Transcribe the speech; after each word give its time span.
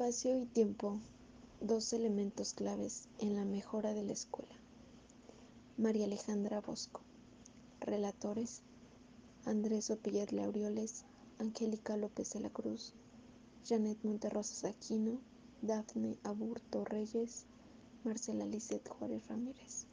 Espacio 0.00 0.38
y 0.38 0.46
tiempo, 0.46 1.00
dos 1.60 1.92
elementos 1.92 2.54
claves 2.54 3.08
en 3.18 3.34
la 3.34 3.44
mejora 3.44 3.94
de 3.94 4.04
la 4.04 4.12
escuela. 4.12 4.54
María 5.76 6.04
Alejandra 6.04 6.60
Bosco. 6.60 7.00
Relatores. 7.80 8.62
Andrés 9.44 9.90
Opillet 9.90 10.30
Laurioles, 10.30 11.04
Angélica 11.40 11.96
López 11.96 12.30
de 12.30 12.38
la 12.38 12.48
Cruz, 12.48 12.94
Janet 13.66 13.98
Monterrosas 14.04 14.66
Aquino, 14.66 15.18
Dafne 15.62 16.16
Aburto 16.22 16.84
Reyes, 16.84 17.46
Marcela 18.04 18.46
Lizeth 18.46 18.88
Juárez 18.88 19.26
Ramírez. 19.26 19.88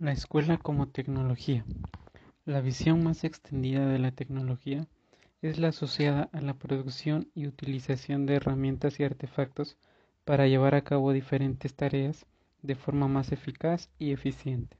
La 0.00 0.12
escuela 0.12 0.56
como 0.56 0.88
tecnología. 0.88 1.62
La 2.46 2.62
visión 2.62 3.04
más 3.04 3.22
extendida 3.22 3.86
de 3.86 3.98
la 3.98 4.12
tecnología 4.12 4.86
es 5.42 5.58
la 5.58 5.68
asociada 5.68 6.30
a 6.32 6.40
la 6.40 6.54
producción 6.54 7.28
y 7.34 7.46
utilización 7.46 8.24
de 8.24 8.36
herramientas 8.36 8.98
y 8.98 9.04
artefactos 9.04 9.76
para 10.24 10.46
llevar 10.46 10.74
a 10.74 10.84
cabo 10.84 11.12
diferentes 11.12 11.74
tareas 11.74 12.24
de 12.62 12.76
forma 12.76 13.08
más 13.08 13.30
eficaz 13.30 13.90
y 13.98 14.12
eficiente. 14.12 14.78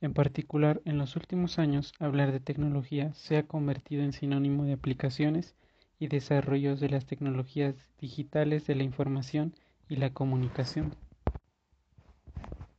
En 0.00 0.14
particular, 0.14 0.80
en 0.86 0.96
los 0.96 1.14
últimos 1.14 1.58
años, 1.58 1.92
hablar 1.98 2.32
de 2.32 2.40
tecnología 2.40 3.12
se 3.12 3.36
ha 3.36 3.42
convertido 3.42 4.02
en 4.02 4.14
sinónimo 4.14 4.64
de 4.64 4.72
aplicaciones 4.72 5.54
y 5.98 6.08
desarrollos 6.08 6.80
de 6.80 6.88
las 6.88 7.04
tecnologías 7.04 7.74
digitales 8.00 8.66
de 8.66 8.76
la 8.76 8.82
información 8.82 9.52
y 9.90 9.96
la 9.96 10.08
comunicación. 10.08 10.96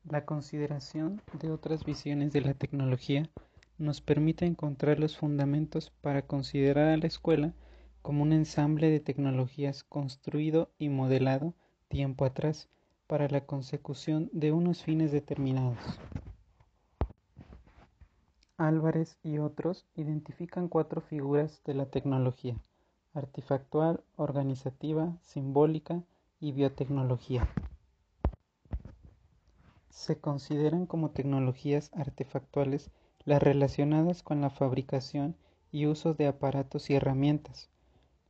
La 0.10 0.26
consideración 0.26 1.22
de 1.40 1.52
otras 1.52 1.86
visiones 1.86 2.34
de 2.34 2.42
la 2.42 2.56
tecnología 2.56 3.30
nos 3.78 4.02
permite 4.02 4.46
encontrar 4.46 5.00
los 5.00 5.16
fundamentos 5.16 5.92
para 6.02 6.24
considerar 6.24 6.90
a 6.90 6.98
la 6.98 7.06
escuela 7.06 7.54
como 8.02 8.24
un 8.24 8.34
ensamble 8.34 8.90
de 8.90 9.00
tecnologías 9.00 9.84
construido 9.84 10.72
y 10.80 10.90
modelado 10.90 11.54
tiempo 11.88 12.26
atrás 12.26 12.68
para 13.06 13.28
la 13.28 13.46
consecución 13.46 14.30
de 14.34 14.52
unos 14.52 14.84
fines 14.84 15.12
determinados. 15.12 16.00
Álvarez 18.58 19.18
y 19.24 19.38
otros 19.38 19.86
identifican 19.96 20.68
cuatro 20.68 21.02
figuras 21.02 21.62
de 21.66 21.76
la 21.76 21.86
tecnología, 21.86 22.56
artefactual, 23.14 24.04
organizativa, 24.16 25.16
simbólica 25.22 26.02
y 26.40 26.54
biotecnología. 26.54 27.48
Se 29.92 30.20
consideran 30.20 30.86
como 30.86 31.12
tecnologías 31.12 31.92
artefactuales 31.94 32.92
las 33.26 33.44
relacionadas 33.44 34.24
con 34.24 34.42
la 34.42 34.50
fabricación 34.50 35.36
y 35.72 35.86
uso 35.86 36.14
de 36.14 36.28
aparatos 36.28 36.90
y 36.90 36.96
herramientas, 36.96 37.70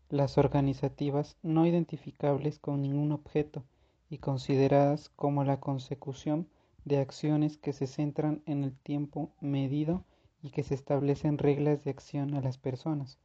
las 0.09 0.37
organizativas 0.37 1.37
no 1.43 1.65
identificables 1.65 2.59
con 2.59 2.81
ningún 2.81 3.11
objeto 3.11 3.63
y 4.09 4.17
consideradas 4.17 5.09
como 5.09 5.43
la 5.43 5.59
consecución 5.59 6.49
de 6.83 6.97
acciones 6.97 7.57
que 7.57 7.73
se 7.73 7.87
centran 7.87 8.41
en 8.45 8.63
el 8.63 8.75
tiempo 8.75 9.31
medido 9.39 10.03
y 10.41 10.49
que 10.49 10.63
se 10.63 10.73
establecen 10.73 11.37
reglas 11.37 11.83
de 11.83 11.91
acción 11.91 12.33
a 12.33 12.41
las 12.41 12.57
personas. 12.57 13.19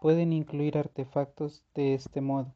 Pueden 0.00 0.32
incluir 0.32 0.78
artefactos 0.78 1.62
de 1.74 1.94
este 1.94 2.20
modo. 2.22 2.54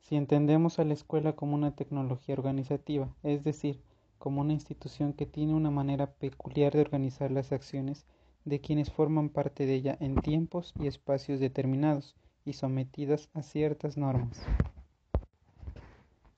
Si 0.00 0.16
entendemos 0.16 0.78
a 0.78 0.84
la 0.84 0.92
escuela 0.92 1.34
como 1.34 1.54
una 1.54 1.74
tecnología 1.76 2.34
organizativa, 2.34 3.14
es 3.22 3.42
decir, 3.42 3.80
como 4.24 4.40
una 4.40 4.54
institución 4.54 5.12
que 5.12 5.26
tiene 5.26 5.52
una 5.52 5.70
manera 5.70 6.06
peculiar 6.14 6.72
de 6.72 6.80
organizar 6.80 7.30
las 7.30 7.52
acciones 7.52 8.06
de 8.46 8.58
quienes 8.58 8.90
forman 8.90 9.28
parte 9.28 9.66
de 9.66 9.74
ella 9.74 9.98
en 10.00 10.14
tiempos 10.14 10.72
y 10.80 10.86
espacios 10.86 11.40
determinados 11.40 12.16
y 12.46 12.54
sometidas 12.54 13.28
a 13.34 13.42
ciertas 13.42 13.98
normas. 13.98 14.40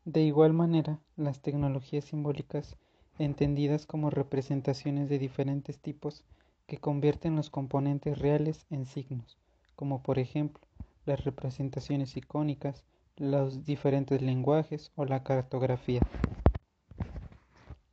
De 0.04 0.20
igual 0.22 0.52
manera, 0.52 0.98
las 1.14 1.42
tecnologías 1.42 2.06
simbólicas, 2.06 2.74
entendidas 3.20 3.86
como 3.86 4.10
representaciones 4.10 5.08
de 5.08 5.20
diferentes 5.20 5.78
tipos, 5.78 6.24
que 6.66 6.78
convierten 6.78 7.36
los 7.36 7.50
componentes 7.50 8.18
reales 8.18 8.66
en 8.68 8.86
signos, 8.86 9.38
como 9.76 10.02
por 10.02 10.18
ejemplo 10.18 10.60
las 11.04 11.22
representaciones 11.22 12.16
icónicas, 12.16 12.82
los 13.16 13.64
diferentes 13.64 14.22
lenguajes 14.22 14.90
o 14.96 15.04
la 15.04 15.22
cartografía. 15.22 16.00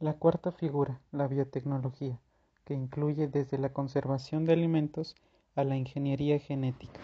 La 0.03 0.15
cuarta 0.15 0.51
figura, 0.51 0.99
la 1.13 1.27
biotecnología, 1.27 2.19
que 2.65 2.73
incluye 2.73 3.29
desde 3.29 3.57
la 3.57 3.71
conservación 3.71 4.43
de 4.43 4.51
alimentos 4.51 5.15
a 5.55 5.63
la 5.63 5.77
ingeniería 5.77 6.39
genética. 6.39 6.99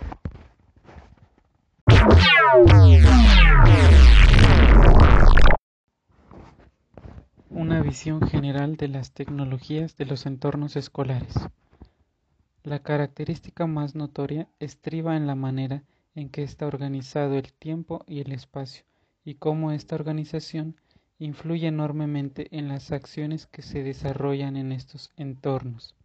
Una 7.50 7.82
visión 7.82 8.22
general 8.28 8.76
de 8.76 8.90
las 8.90 9.14
tecnologías 9.14 9.96
de 9.96 10.06
los 10.06 10.26
entornos 10.26 10.76
escolares. 10.76 11.36
La 12.64 12.80
característica 12.80 13.66
más 13.66 13.96
notoria 13.96 14.50
estriba 14.60 15.16
en 15.16 15.26
la 15.26 15.36
manera 15.36 15.84
en 16.16 16.28
que 16.28 16.44
está 16.44 16.68
organizado 16.68 17.36
el 17.36 17.54
tiempo 17.54 18.04
y 18.08 18.20
el 18.20 18.34
espacio, 18.34 18.84
y 19.24 19.36
cómo 19.36 19.72
esta 19.72 19.96
organización 19.96 20.76
influye 21.20 21.68
enormemente 21.68 22.48
en 22.58 22.70
las 22.70 22.92
acciones 22.92 23.46
que 23.46 23.62
se 23.62 23.84
desarrollan 23.84 24.56
en 24.56 24.72
estos 24.72 25.12
entornos. 25.18 25.96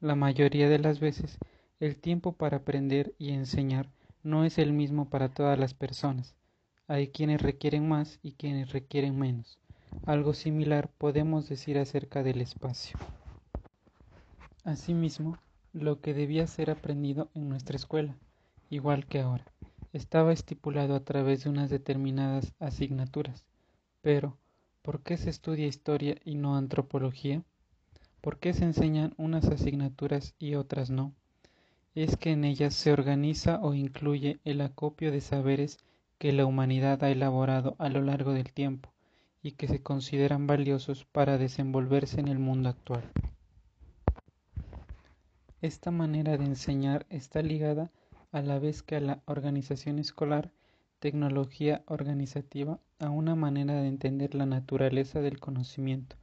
La 0.00 0.14
mayoría 0.14 0.68
de 0.68 0.78
las 0.78 1.00
veces, 1.00 1.38
el 1.80 1.96
tiempo 1.96 2.32
para 2.32 2.58
aprender 2.58 3.12
y 3.18 3.30
enseñar 3.32 3.88
no 4.22 4.44
es 4.44 4.58
el 4.58 4.72
mismo 4.72 5.10
para 5.10 5.28
todas 5.28 5.58
las 5.58 5.74
personas. 5.74 6.36
Hay 6.86 7.08
quienes 7.08 7.42
requieren 7.42 7.88
más 7.88 8.20
y 8.22 8.32
quienes 8.32 8.72
requieren 8.72 9.18
menos. 9.18 9.58
Algo 10.06 10.32
similar 10.32 10.88
podemos 10.96 11.48
decir 11.48 11.78
acerca 11.78 12.22
del 12.22 12.40
espacio. 12.40 12.98
Asimismo, 14.64 15.38
lo 15.72 16.00
que 16.00 16.14
debía 16.14 16.46
ser 16.46 16.70
aprendido 16.70 17.30
en 17.34 17.48
nuestra 17.48 17.76
escuela, 17.76 18.16
igual 18.70 19.06
que 19.06 19.20
ahora, 19.20 19.44
estaba 19.92 20.32
estipulado 20.32 20.94
a 20.94 21.00
través 21.00 21.44
de 21.44 21.50
unas 21.50 21.68
determinadas 21.68 22.52
asignaturas. 22.60 23.44
Pero, 24.02 24.36
¿por 24.82 25.02
qué 25.02 25.16
se 25.16 25.30
estudia 25.30 25.66
historia 25.66 26.16
y 26.24 26.34
no 26.34 26.56
antropología? 26.56 27.42
¿Por 28.20 28.38
qué 28.38 28.52
se 28.52 28.64
enseñan 28.64 29.14
unas 29.16 29.46
asignaturas 29.46 30.34
y 30.38 30.54
otras 30.54 30.90
no? 30.90 31.12
Es 31.94 32.16
que 32.16 32.32
en 32.32 32.44
ellas 32.44 32.74
se 32.74 32.92
organiza 32.92 33.60
o 33.62 33.74
incluye 33.74 34.40
el 34.44 34.60
acopio 34.60 35.10
de 35.10 35.20
saberes 35.20 35.78
que 36.18 36.32
la 36.32 36.46
humanidad 36.46 37.02
ha 37.02 37.10
elaborado 37.10 37.74
a 37.78 37.88
lo 37.88 38.00
largo 38.00 38.32
del 38.32 38.52
tiempo 38.52 38.92
y 39.42 39.52
que 39.52 39.66
se 39.66 39.82
consideran 39.82 40.46
valiosos 40.46 41.04
para 41.04 41.38
desenvolverse 41.38 42.20
en 42.20 42.28
el 42.28 42.38
mundo 42.38 42.68
actual. 42.68 43.02
Esta 45.60 45.90
manera 45.90 46.36
de 46.38 46.44
enseñar 46.44 47.06
está 47.08 47.42
ligada 47.42 47.90
a 48.30 48.40
la 48.40 48.58
vez 48.58 48.82
que 48.82 48.96
a 48.96 49.00
la 49.00 49.22
organización 49.26 49.98
escolar, 49.98 50.50
tecnología 51.02 51.82
organizativa, 51.86 52.78
a 53.00 53.10
una 53.10 53.34
manera 53.34 53.74
de 53.74 53.88
entender 53.88 54.36
la 54.36 54.46
naturaleza 54.46 55.20
del 55.20 55.40
conocimiento, 55.40 56.14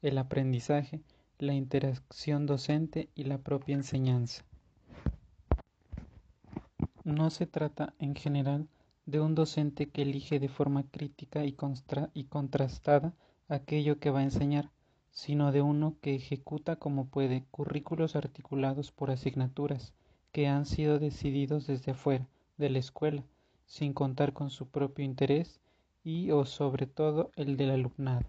el 0.00 0.16
aprendizaje, 0.16 1.00
la 1.40 1.54
interacción 1.54 2.46
docente 2.46 3.08
y 3.16 3.24
la 3.24 3.38
propia 3.38 3.74
enseñanza. 3.74 4.44
No 7.02 7.30
se 7.30 7.46
trata, 7.48 7.94
en 7.98 8.14
general, 8.14 8.68
de 9.06 9.18
un 9.18 9.34
docente 9.34 9.88
que 9.88 10.02
elige 10.02 10.38
de 10.38 10.48
forma 10.48 10.84
crítica 10.84 11.44
y, 11.44 11.56
y 12.14 12.24
contrastada 12.24 13.14
aquello 13.48 13.98
que 13.98 14.10
va 14.10 14.20
a 14.20 14.30
enseñar, 14.30 14.70
sino 15.10 15.50
de 15.50 15.62
uno 15.62 15.96
que 16.00 16.14
ejecuta 16.14 16.76
como 16.76 17.06
puede 17.06 17.42
currículos 17.50 18.14
articulados 18.14 18.92
por 18.92 19.10
asignaturas 19.10 19.92
que 20.30 20.46
han 20.46 20.64
sido 20.64 21.00
decididos 21.00 21.66
desde 21.66 21.90
afuera 21.90 22.28
de 22.56 22.70
la 22.70 22.78
escuela, 22.78 23.24
sin 23.68 23.92
contar 23.92 24.32
con 24.32 24.50
su 24.50 24.66
propio 24.66 25.04
interés 25.04 25.60
y 26.02 26.32
o 26.32 26.44
sobre 26.46 26.86
todo 26.86 27.30
el 27.36 27.56
del 27.56 27.70
alumnado. 27.70 28.26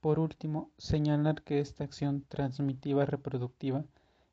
Por 0.00 0.18
último, 0.18 0.70
señalar 0.78 1.42
que 1.42 1.60
esta 1.60 1.84
acción 1.84 2.24
transmitiva 2.28 3.04
reproductiva, 3.04 3.84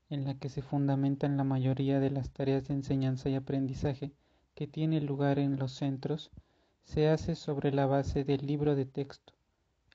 en 0.09 0.25
la 0.25 0.35
que 0.35 0.49
se 0.49 0.61
fundamentan 0.61 1.37
la 1.37 1.43
mayoría 1.43 1.99
de 1.99 2.11
las 2.11 2.31
tareas 2.31 2.67
de 2.67 2.75
enseñanza 2.75 3.29
y 3.29 3.35
aprendizaje 3.35 4.11
que 4.55 4.67
tiene 4.67 5.01
lugar 5.01 5.37
en 5.37 5.57
los 5.57 5.73
centros, 5.73 6.31
se 6.83 7.09
hace 7.09 7.35
sobre 7.35 7.71
la 7.71 7.85
base 7.85 8.23
del 8.23 8.45
libro 8.45 8.75
de 8.75 8.85
texto, 8.85 9.33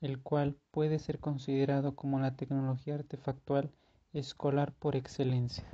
el 0.00 0.20
cual 0.20 0.56
puede 0.70 0.98
ser 0.98 1.18
considerado 1.18 1.96
como 1.96 2.20
la 2.20 2.36
tecnología 2.36 2.94
artefactual 2.94 3.70
escolar 4.12 4.72
por 4.72 4.94
excelencia. 4.94 5.64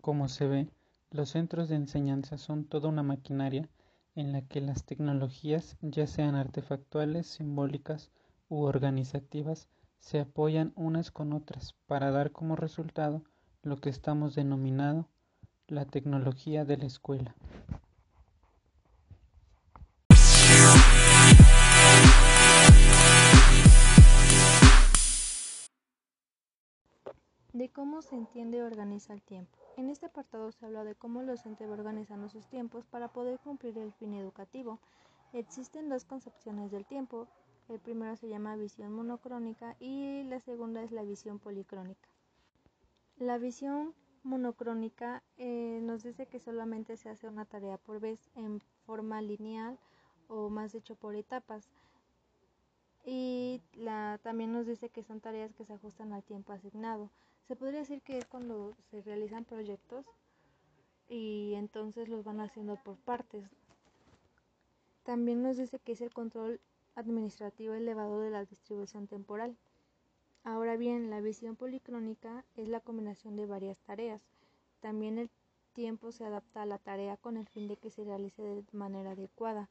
Como 0.00 0.28
se 0.28 0.46
ve, 0.46 0.68
los 1.10 1.30
centros 1.30 1.68
de 1.68 1.76
enseñanza 1.76 2.38
son 2.38 2.64
toda 2.64 2.88
una 2.88 3.02
maquinaria 3.02 3.68
en 4.14 4.32
la 4.32 4.42
que 4.42 4.60
las 4.60 4.84
tecnologías, 4.84 5.76
ya 5.80 6.06
sean 6.06 6.34
artefactuales, 6.34 7.26
simbólicas 7.26 8.10
u 8.48 8.62
organizativas, 8.62 9.68
se 9.98 10.20
apoyan 10.20 10.72
unas 10.76 11.10
con 11.10 11.32
otras 11.32 11.74
para 11.86 12.10
dar 12.10 12.32
como 12.32 12.56
resultado 12.56 13.22
lo 13.62 13.76
que 13.76 13.90
estamos 13.90 14.34
denominando 14.34 15.08
la 15.66 15.84
tecnología 15.84 16.64
de 16.64 16.76
la 16.76 16.86
escuela. 16.86 17.34
De 27.58 27.70
cómo 27.70 28.02
se 28.02 28.14
entiende 28.14 28.58
y 28.58 28.60
organiza 28.60 29.12
el 29.12 29.20
tiempo. 29.20 29.58
En 29.76 29.90
este 29.90 30.06
apartado 30.06 30.52
se 30.52 30.64
habla 30.64 30.84
de 30.84 30.94
cómo 30.94 31.22
el 31.22 31.26
docente 31.26 31.66
va 31.66 31.72
organizando 31.72 32.28
sus 32.28 32.46
tiempos 32.46 32.86
para 32.86 33.08
poder 33.08 33.40
cumplir 33.40 33.76
el 33.78 33.92
fin 33.94 34.14
educativo. 34.14 34.78
Existen 35.32 35.88
dos 35.88 36.04
concepciones 36.04 36.70
del 36.70 36.86
tiempo. 36.86 37.26
El 37.68 37.80
primero 37.80 38.14
se 38.14 38.28
llama 38.28 38.54
visión 38.54 38.92
monocrónica 38.92 39.74
y 39.80 40.22
la 40.22 40.38
segunda 40.38 40.84
es 40.84 40.92
la 40.92 41.02
visión 41.02 41.40
policrónica. 41.40 42.08
La 43.16 43.38
visión 43.38 43.92
monocrónica 44.22 45.24
eh, 45.36 45.80
nos 45.82 46.04
dice 46.04 46.26
que 46.26 46.38
solamente 46.38 46.96
se 46.96 47.08
hace 47.08 47.26
una 47.26 47.44
tarea 47.44 47.76
por 47.76 47.98
vez 47.98 48.20
en 48.36 48.60
forma 48.86 49.20
lineal 49.20 49.80
o 50.28 50.48
más 50.48 50.76
hecho 50.76 50.94
por 50.94 51.16
etapas. 51.16 51.68
Y 53.04 53.62
la, 53.72 54.20
también 54.22 54.52
nos 54.52 54.64
dice 54.64 54.90
que 54.90 55.02
son 55.02 55.18
tareas 55.18 55.52
que 55.54 55.64
se 55.64 55.72
ajustan 55.72 56.12
al 56.12 56.22
tiempo 56.22 56.52
asignado. 56.52 57.10
Se 57.48 57.56
podría 57.56 57.80
decir 57.80 58.02
que 58.02 58.18
es 58.18 58.26
cuando 58.26 58.76
se 58.90 59.00
realizan 59.00 59.46
proyectos 59.46 60.04
y 61.08 61.54
entonces 61.54 62.10
los 62.10 62.22
van 62.22 62.40
haciendo 62.40 62.76
por 62.76 62.98
partes. 62.98 63.48
También 65.02 65.42
nos 65.42 65.56
dice 65.56 65.78
que 65.78 65.92
es 65.92 66.02
el 66.02 66.12
control 66.12 66.60
administrativo 66.94 67.72
elevado 67.72 68.20
de 68.20 68.28
la 68.28 68.44
distribución 68.44 69.06
temporal. 69.06 69.56
Ahora 70.44 70.76
bien, 70.76 71.08
la 71.08 71.22
visión 71.22 71.56
policrónica 71.56 72.44
es 72.54 72.68
la 72.68 72.80
combinación 72.80 73.34
de 73.36 73.46
varias 73.46 73.78
tareas. 73.78 74.20
También 74.80 75.16
el 75.16 75.30
tiempo 75.72 76.12
se 76.12 76.26
adapta 76.26 76.60
a 76.60 76.66
la 76.66 76.76
tarea 76.76 77.16
con 77.16 77.38
el 77.38 77.48
fin 77.48 77.66
de 77.66 77.78
que 77.78 77.90
se 77.90 78.04
realice 78.04 78.42
de 78.42 78.64
manera 78.72 79.12
adecuada. 79.12 79.70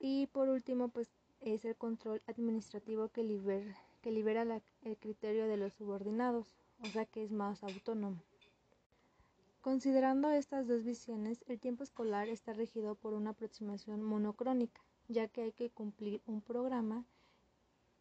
Y 0.00 0.26
por 0.26 0.48
último, 0.48 0.88
pues 0.88 1.08
es 1.40 1.64
el 1.64 1.76
control 1.76 2.20
administrativo 2.26 3.10
que 3.10 3.22
libera 3.22 3.76
que 4.02 4.10
libera 4.10 4.42
el 4.82 4.98
criterio 4.98 5.48
de 5.48 5.56
los 5.56 5.72
subordinados, 5.72 6.54
o 6.82 6.86
sea 6.86 7.06
que 7.06 7.22
es 7.22 7.30
más 7.30 7.62
autónomo. 7.62 8.20
Considerando 9.62 10.30
estas 10.30 10.66
dos 10.66 10.82
visiones, 10.82 11.44
el 11.46 11.60
tiempo 11.60 11.84
escolar 11.84 12.28
está 12.28 12.52
regido 12.52 12.96
por 12.96 13.14
una 13.14 13.30
aproximación 13.30 14.02
monocrónica, 14.02 14.82
ya 15.08 15.28
que 15.28 15.42
hay 15.42 15.52
que 15.52 15.70
cumplir 15.70 16.20
un 16.26 16.42
programa 16.42 17.06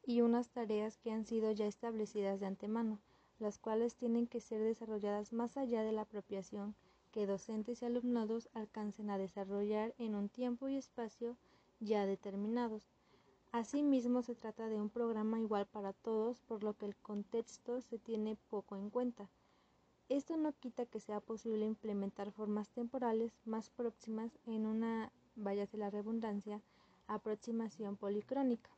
y 0.03 0.21
unas 0.21 0.49
tareas 0.49 0.97
que 0.97 1.11
han 1.11 1.25
sido 1.25 1.51
ya 1.51 1.67
establecidas 1.67 2.39
de 2.39 2.47
antemano, 2.47 2.99
las 3.37 3.59
cuales 3.59 3.95
tienen 3.95 4.25
que 4.25 4.41
ser 4.41 4.61
desarrolladas 4.61 5.33
más 5.33 5.55
allá 5.55 5.83
de 5.83 5.91
la 5.91 6.01
apropiación 6.01 6.75
que 7.11 7.27
docentes 7.27 7.81
y 7.81 7.85
alumnados 7.85 8.49
alcancen 8.53 9.09
a 9.09 9.17
desarrollar 9.17 9.93
en 9.97 10.15
un 10.15 10.29
tiempo 10.29 10.67
y 10.69 10.77
espacio 10.77 11.37
ya 11.79 12.05
determinados. 12.05 12.89
Asimismo, 13.51 14.21
se 14.21 14.33
trata 14.33 14.69
de 14.69 14.79
un 14.79 14.89
programa 14.89 15.37
igual 15.39 15.65
para 15.65 15.91
todos, 15.91 16.39
por 16.39 16.63
lo 16.63 16.77
que 16.77 16.85
el 16.85 16.95
contexto 16.95 17.81
se 17.81 17.99
tiene 17.99 18.37
poco 18.49 18.77
en 18.77 18.89
cuenta. 18.89 19.29
Esto 20.07 20.37
no 20.37 20.53
quita 20.53 20.85
que 20.85 21.01
sea 21.01 21.19
posible 21.19 21.65
implementar 21.65 22.31
formas 22.31 22.69
temporales 22.69 23.33
más 23.43 23.69
próximas 23.69 24.31
en 24.45 24.65
una, 24.65 25.11
váyase 25.35 25.77
la 25.77 25.89
redundancia, 25.89 26.61
aproximación 27.07 27.97
policrónica. 27.97 28.69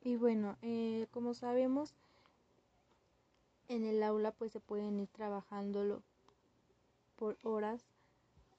Y 0.00 0.16
bueno, 0.16 0.56
eh, 0.62 1.06
como 1.12 1.32
sabemos, 1.32 1.94
en 3.68 3.84
el 3.84 4.02
aula 4.02 4.32
pues 4.32 4.50
se 4.50 4.60
pueden 4.60 4.98
ir 4.98 5.08
trabajándolo 5.08 6.02
por 7.14 7.38
horas, 7.44 7.84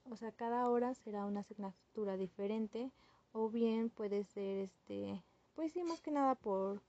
o 0.09 0.15
sea, 0.15 0.31
cada 0.31 0.69
hora 0.69 0.93
será 0.93 1.25
una 1.25 1.41
asignatura 1.41 2.15
diferente 2.15 2.89
o 3.33 3.49
bien 3.49 3.89
puede 3.89 4.23
ser 4.23 4.59
este 4.59 5.21
pues 5.55 5.73
sí 5.73 5.83
más 5.83 6.01
que 6.01 6.11
nada 6.11 6.35
por 6.35 6.81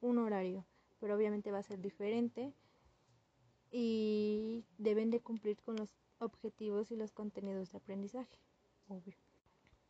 un 0.00 0.18
horario 0.18 0.64
pero 1.00 1.16
obviamente 1.16 1.50
va 1.50 1.58
a 1.58 1.62
ser 1.62 1.80
diferente 1.80 2.52
y 3.70 4.64
deben 4.78 5.10
de 5.10 5.20
cumplir 5.20 5.60
con 5.62 5.76
los 5.76 5.88
objetivos 6.18 6.90
y 6.90 6.96
los 6.96 7.12
contenidos 7.12 7.72
de 7.72 7.78
aprendizaje 7.78 8.38
obvio. 8.88 9.14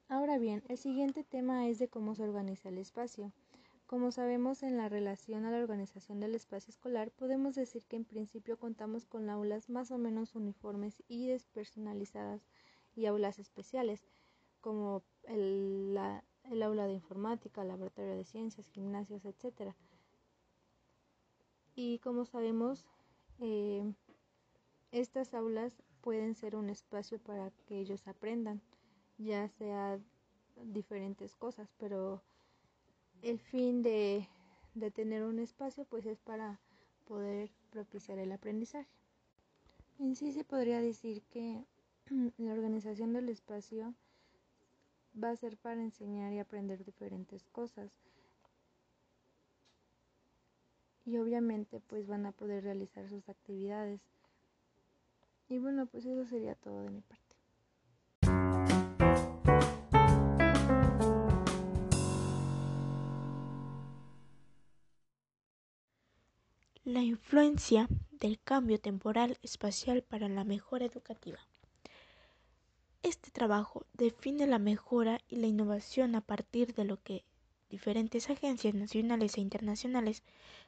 Ahora 0.08 0.38
bien 0.38 0.62
el 0.68 0.78
siguiente 0.78 1.24
tema 1.24 1.68
es 1.68 1.78
de 1.78 1.88
cómo 1.88 2.14
se 2.14 2.22
organiza 2.22 2.68
el 2.68 2.78
espacio. 2.78 3.32
Como 3.86 4.10
sabemos 4.10 4.62
en 4.62 4.76
la 4.76 4.88
relación 4.88 5.44
a 5.44 5.50
la 5.50 5.58
organización 5.58 6.20
del 6.20 6.34
espacio 6.34 6.70
escolar 6.70 7.12
podemos 7.12 7.54
decir 7.54 7.84
que 7.84 7.96
en 7.96 8.04
principio 8.04 8.58
contamos 8.58 9.06
con 9.06 9.30
aulas 9.30 9.70
más 9.70 9.90
o 9.90 9.98
menos 9.98 10.34
uniformes 10.34 11.02
y 11.08 11.28
despersonalizadas 11.28 12.42
y 12.96 13.06
aulas 13.06 13.38
especiales 13.38 14.04
como 14.60 15.02
el, 15.26 15.98
el 16.44 16.62
aula 16.62 16.86
de 16.86 16.92
informática, 16.92 17.64
laboratorio 17.64 18.16
de 18.16 18.24
ciencias, 18.24 18.68
gimnasios, 18.68 19.24
etc. 19.24 19.74
Y 21.74 21.98
como 21.98 22.24
sabemos, 22.24 22.86
eh, 23.40 23.92
estas 24.92 25.34
aulas 25.34 25.82
pueden 26.00 26.34
ser 26.34 26.56
un 26.56 26.70
espacio 26.70 27.18
para 27.18 27.50
que 27.66 27.80
ellos 27.80 28.06
aprendan, 28.06 28.62
ya 29.18 29.48
sea 29.48 29.98
diferentes 30.64 31.34
cosas, 31.36 31.68
pero 31.78 32.22
el 33.22 33.38
fin 33.38 33.82
de, 33.82 34.28
de 34.74 34.90
tener 34.90 35.24
un 35.24 35.38
espacio 35.38 35.84
pues 35.84 36.06
es 36.06 36.18
para 36.20 36.60
poder 37.06 37.50
propiciar 37.70 38.18
el 38.18 38.32
aprendizaje. 38.32 38.88
En 39.98 40.14
sí 40.14 40.32
se 40.32 40.44
podría 40.44 40.80
decir 40.80 41.22
que 41.24 41.64
la 42.38 42.52
organización 42.52 43.12
del 43.12 43.28
espacio 43.28 43.94
va 45.22 45.30
a 45.30 45.36
ser 45.36 45.56
para 45.56 45.80
enseñar 45.80 46.32
y 46.32 46.38
aprender 46.38 46.84
diferentes 46.84 47.44
cosas. 47.46 47.90
Y 51.04 51.18
obviamente 51.18 51.80
pues 51.80 52.06
van 52.06 52.26
a 52.26 52.32
poder 52.32 52.64
realizar 52.64 53.08
sus 53.08 53.28
actividades. 53.28 54.00
Y 55.48 55.58
bueno, 55.58 55.86
pues 55.86 56.04
eso 56.04 56.24
sería 56.26 56.54
todo 56.56 56.80
de 56.82 56.90
mi 56.90 57.00
parte. 57.00 57.26
La 66.84 67.02
influencia 67.02 67.88
del 68.12 68.40
cambio 68.40 68.80
temporal 68.80 69.38
espacial 69.42 70.02
para 70.02 70.28
la 70.28 70.44
mejora 70.44 70.86
educativa. 70.86 71.38
Este 73.06 73.30
trabajo 73.30 73.86
define 73.92 74.48
la 74.48 74.58
mejora 74.58 75.20
y 75.28 75.36
la 75.36 75.46
innovación 75.46 76.16
a 76.16 76.22
partir 76.22 76.74
de 76.74 76.82
lo 76.82 77.00
que 77.00 77.24
diferentes 77.70 78.28
agencias 78.30 78.74
nacionales 78.74 79.36
e 79.36 79.42
internacionales 79.42 80.24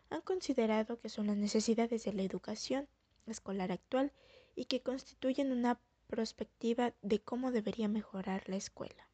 han 0.09 0.21
considerado 0.21 1.01
que 1.01 1.09
son 1.09 1.27
las 1.27 1.37
necesidades 1.37 2.05
de 2.05 2.13
la 2.13 2.23
educación 2.23 2.87
escolar 3.27 3.73
actual 3.73 4.13
y 4.55 4.67
que 4.67 4.83
constituyen 4.83 5.51
una 5.51 5.81
perspectiva 6.07 6.95
de 7.03 7.19
cómo 7.19 7.51
debería 7.51 7.89
mejorar 7.89 8.49
la 8.49 8.55
escuela. 8.55 9.09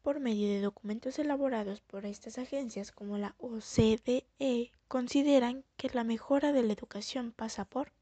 Por 0.00 0.20
medio 0.20 0.48
de 0.48 0.62
documentos 0.62 1.18
elaborados 1.18 1.82
por 1.82 2.06
estas 2.06 2.38
agencias 2.38 2.92
como 2.92 3.18
la 3.18 3.34
OCDE, 3.36 4.72
consideran 4.88 5.64
que 5.76 5.90
la 5.90 6.02
mejora 6.02 6.52
de 6.52 6.62
la 6.62 6.72
educación 6.72 7.30
pasa 7.30 7.66
por 7.66 7.92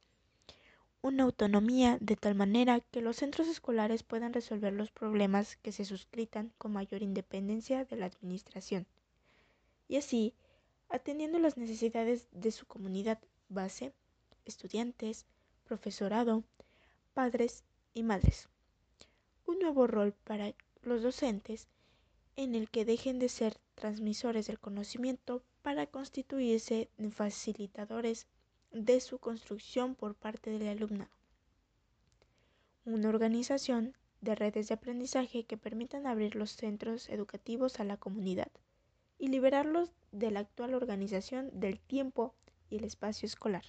una 1.04 1.24
autonomía 1.24 1.98
de 2.00 2.16
tal 2.16 2.34
manera 2.34 2.80
que 2.80 3.02
los 3.02 3.16
centros 3.16 3.46
escolares 3.46 4.02
puedan 4.02 4.32
resolver 4.32 4.72
los 4.72 4.90
problemas 4.90 5.56
que 5.58 5.70
se 5.70 5.84
suscritan 5.84 6.50
con 6.56 6.72
mayor 6.72 7.02
independencia 7.02 7.84
de 7.84 7.96
la 7.96 8.06
administración 8.06 8.86
y 9.86 9.96
así 9.96 10.32
atendiendo 10.88 11.38
las 11.38 11.58
necesidades 11.58 12.26
de 12.32 12.50
su 12.52 12.64
comunidad 12.64 13.18
base, 13.50 13.92
estudiantes, 14.46 15.26
profesorado, 15.64 16.42
padres 17.12 17.64
y 17.92 18.02
madres. 18.02 18.48
Un 19.44 19.58
nuevo 19.58 19.86
rol 19.86 20.14
para 20.24 20.54
los 20.80 21.02
docentes 21.02 21.68
en 22.34 22.54
el 22.54 22.70
que 22.70 22.86
dejen 22.86 23.18
de 23.18 23.28
ser 23.28 23.58
transmisores 23.74 24.46
del 24.46 24.58
conocimiento 24.58 25.42
para 25.60 25.86
constituirse 25.86 26.88
en 26.96 27.12
facilitadores 27.12 28.26
de 28.74 29.00
su 29.00 29.18
construcción 29.18 29.94
por 29.94 30.16
parte 30.16 30.50
del 30.50 30.68
alumnado. 30.68 31.10
Una 32.84 33.08
organización 33.08 33.96
de 34.20 34.34
redes 34.34 34.68
de 34.68 34.74
aprendizaje 34.74 35.44
que 35.44 35.56
permitan 35.56 36.08
abrir 36.08 36.34
los 36.34 36.50
centros 36.50 37.08
educativos 37.08 37.78
a 37.78 37.84
la 37.84 37.96
comunidad 37.96 38.50
y 39.16 39.28
liberarlos 39.28 39.92
de 40.10 40.32
la 40.32 40.40
actual 40.40 40.74
organización 40.74 41.50
del 41.52 41.78
tiempo 41.78 42.34
y 42.68 42.76
el 42.76 42.84
espacio 42.84 43.26
escolar. 43.26 43.64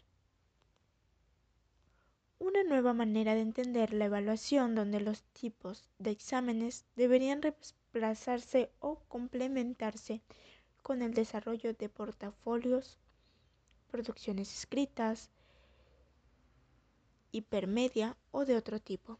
Una 2.39 2.63
nueva 2.63 2.93
manera 2.93 3.35
de 3.35 3.41
entender 3.41 3.93
la 3.93 4.05
evaluación 4.05 4.73
donde 4.73 5.01
los 5.01 5.23
tipos 5.33 5.87
de 5.99 6.11
exámenes 6.11 6.85
deberían 6.95 7.41
desplazarse 7.41 8.71
o 8.79 8.99
complementarse 9.07 10.21
con 10.81 11.01
el 11.01 11.13
desarrollo 11.13 11.73
de 11.73 11.89
portafolios, 11.89 12.97
producciones 13.95 14.53
escritas, 14.53 15.29
hipermedia 17.31 18.17
o 18.31 18.43
de 18.43 18.57
otro 18.57 18.81
tipo, 18.81 19.17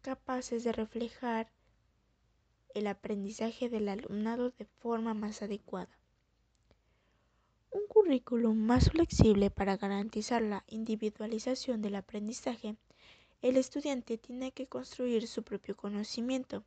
capaces 0.00 0.64
de 0.64 0.72
reflejar 0.72 1.52
el 2.72 2.86
aprendizaje 2.86 3.68
del 3.68 3.90
alumnado 3.90 4.52
de 4.52 4.64
forma 4.64 5.12
más 5.12 5.42
adecuada. 5.42 5.98
Un 7.70 7.82
currículum 7.88 8.56
más 8.56 8.88
flexible 8.88 9.50
para 9.50 9.76
garantizar 9.76 10.40
la 10.40 10.64
individualización 10.66 11.82
del 11.82 11.96
aprendizaje, 11.96 12.76
el 13.42 13.58
estudiante 13.58 14.16
tiene 14.16 14.52
que 14.52 14.66
construir 14.66 15.28
su 15.28 15.42
propio 15.42 15.76
conocimiento, 15.76 16.64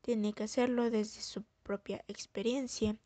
tiene 0.00 0.32
que 0.32 0.44
hacerlo 0.44 0.88
desde 0.88 1.20
su 1.20 1.44
propia 1.62 2.02
experiencia, 2.08 2.96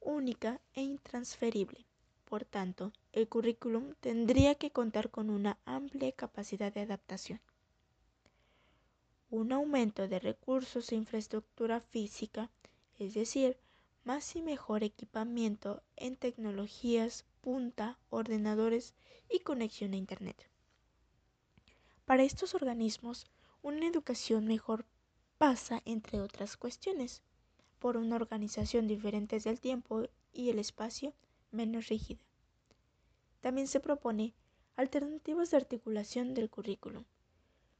única 0.00 0.58
e 0.72 0.80
intransferible. 0.80 1.84
Por 2.24 2.44
tanto, 2.44 2.92
el 3.12 3.28
currículum 3.28 3.94
tendría 4.00 4.54
que 4.54 4.70
contar 4.70 5.10
con 5.10 5.30
una 5.30 5.58
amplia 5.64 6.12
capacidad 6.12 6.72
de 6.72 6.82
adaptación. 6.82 7.40
Un 9.30 9.52
aumento 9.52 10.06
de 10.06 10.20
recursos 10.20 10.92
e 10.92 10.96
infraestructura 10.96 11.80
física, 11.80 12.50
es 12.98 13.14
decir, 13.14 13.56
más 14.04 14.36
y 14.36 14.42
mejor 14.42 14.84
equipamiento 14.84 15.82
en 15.96 16.16
tecnologías 16.16 17.24
punta, 17.40 17.98
ordenadores 18.10 18.94
y 19.28 19.40
conexión 19.40 19.92
a 19.92 19.96
Internet. 19.96 20.36
Para 22.04 22.22
estos 22.22 22.54
organismos, 22.54 23.26
una 23.62 23.86
educación 23.86 24.46
mejor 24.46 24.84
pasa, 25.38 25.82
entre 25.84 26.20
otras 26.20 26.56
cuestiones, 26.56 27.22
por 27.78 27.96
una 27.96 28.16
organización 28.16 28.86
diferente 28.86 29.38
del 29.40 29.60
tiempo 29.60 30.04
y 30.32 30.50
el 30.50 30.58
espacio 30.58 31.14
menos 31.50 31.88
rígida. 31.88 32.20
También 33.40 33.66
se 33.66 33.80
propone 33.80 34.34
alternativas 34.76 35.50
de 35.50 35.56
articulación 35.56 36.34
del 36.34 36.50
currículum, 36.50 37.04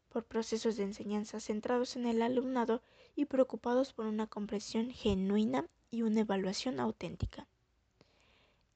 por 0.08 0.24
procesos 0.24 0.76
de 0.76 0.84
enseñanza 0.84 1.40
centrados 1.40 1.96
en 1.96 2.06
el 2.06 2.22
alumnado 2.22 2.82
y 3.14 3.26
preocupados 3.26 3.92
por 3.92 4.06
una 4.06 4.26
comprensión 4.26 4.90
genuina 4.90 5.66
y 5.90 6.02
una 6.02 6.20
evaluación 6.20 6.80
auténtica. 6.80 7.46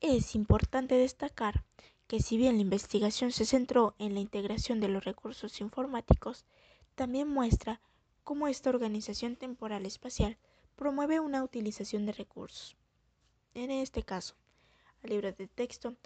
Es 0.00 0.34
importante 0.34 0.96
destacar 0.96 1.64
que 2.06 2.20
si 2.20 2.36
bien 2.36 2.56
la 2.56 2.62
investigación 2.62 3.32
se 3.32 3.46
centró 3.46 3.94
en 3.98 4.14
la 4.14 4.20
integración 4.20 4.80
de 4.80 4.88
los 4.88 5.04
recursos 5.04 5.60
informáticos, 5.60 6.44
también 6.94 7.28
muestra 7.28 7.80
cómo 8.22 8.46
esta 8.46 8.70
organización 8.70 9.36
temporal 9.36 9.86
espacial 9.86 10.36
promueve 10.76 11.20
una 11.20 11.42
utilización 11.42 12.04
de 12.06 12.12
recursos. 12.12 12.76
En 13.54 13.70
este 13.70 14.02
caso, 14.02 14.34
libros 15.02 15.36
de 15.36 15.46
texto 15.46 15.96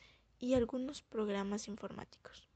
y 0.40 0.54
algunos 0.54 1.02
programas 1.02 1.68
informáticos, 1.68 2.48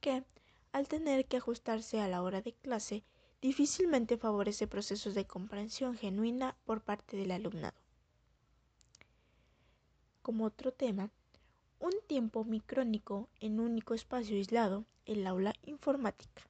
que, 0.00 0.24
al 0.72 0.88
tener 0.88 1.26
que 1.26 1.38
ajustarse 1.38 2.00
a 2.00 2.08
la 2.08 2.22
hora 2.22 2.42
de 2.42 2.52
clase, 2.52 3.02
difícilmente 3.40 4.16
favorece 4.16 4.66
procesos 4.66 5.14
de 5.14 5.26
comprensión 5.26 5.96
genuina 5.96 6.56
por 6.64 6.80
parte 6.80 7.16
del 7.16 7.30
alumnado. 7.30 7.78
Como 10.22 10.44
otro 10.44 10.72
tema, 10.72 11.10
un 11.80 11.92
tiempo 12.06 12.44
micrónico 12.44 13.28
en 13.40 13.58
único 13.58 13.94
espacio 13.94 14.36
aislado, 14.36 14.84
el 15.04 15.26
aula 15.26 15.54
informática. 15.66 16.42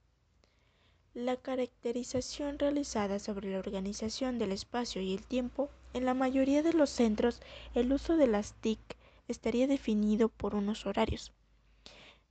La 1.14 1.36
caracterización 1.36 2.58
realizada 2.58 3.18
sobre 3.18 3.50
la 3.50 3.58
organización 3.58 4.38
del 4.38 4.52
espacio 4.52 5.00
y 5.00 5.14
el 5.14 5.24
tiempo, 5.26 5.70
en 5.94 6.04
la 6.04 6.14
mayoría 6.14 6.62
de 6.62 6.74
los 6.74 6.90
centros, 6.90 7.40
el 7.74 7.92
uso 7.92 8.16
de 8.16 8.26
las 8.26 8.54
TIC 8.54 8.80
estaría 9.28 9.66
definido 9.66 10.28
por 10.28 10.54
unos 10.54 10.86
horarios, 10.86 11.32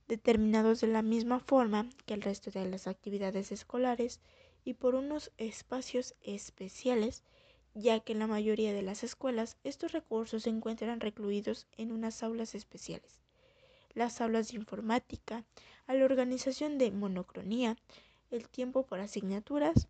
determinados 0.08 0.80
de 0.80 0.88
la 0.88 1.02
misma 1.02 1.40
forma 1.40 1.88
que 2.06 2.14
el 2.14 2.22
resto 2.22 2.50
de 2.50 2.68
las 2.68 2.86
actividades 2.86 3.52
escolares 3.52 4.20
y 4.64 4.74
por 4.74 4.94
unos 4.94 5.32
espacios 5.38 6.14
especiales, 6.22 7.22
ya 7.74 8.00
que 8.00 8.12
en 8.12 8.18
la 8.18 8.26
mayoría 8.26 8.72
de 8.72 8.82
las 8.82 9.02
escuelas 9.02 9.56
estos 9.64 9.92
recursos 9.92 10.44
se 10.44 10.50
encuentran 10.50 11.00
recluidos 11.00 11.66
en 11.76 11.92
unas 11.92 12.22
aulas 12.22 12.54
especiales. 12.54 13.20
Las 13.94 14.20
aulas 14.20 14.48
de 14.48 14.56
informática, 14.56 15.44
a 15.86 15.94
la 15.94 16.04
organización 16.04 16.78
de 16.78 16.90
monocronía, 16.90 17.76
el 18.30 18.48
tiempo 18.48 18.84
por 18.84 19.00
asignaturas. 19.00 19.88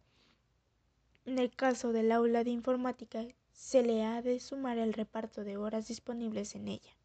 En 1.25 1.39
el 1.39 1.51
caso 1.55 1.93
del 1.93 2.11
aula 2.11 2.43
de 2.43 2.51
informática, 2.51 3.27
se 3.53 3.83
le 3.83 4.05
ha 4.05 4.23
de 4.23 4.41
sumar 4.41 4.79
el 4.79 4.93
reparto 4.93 5.45
de 5.45 5.57
horas 5.57 5.89
disponibles 5.89 6.55
en 6.55 6.69
ella 6.69 6.97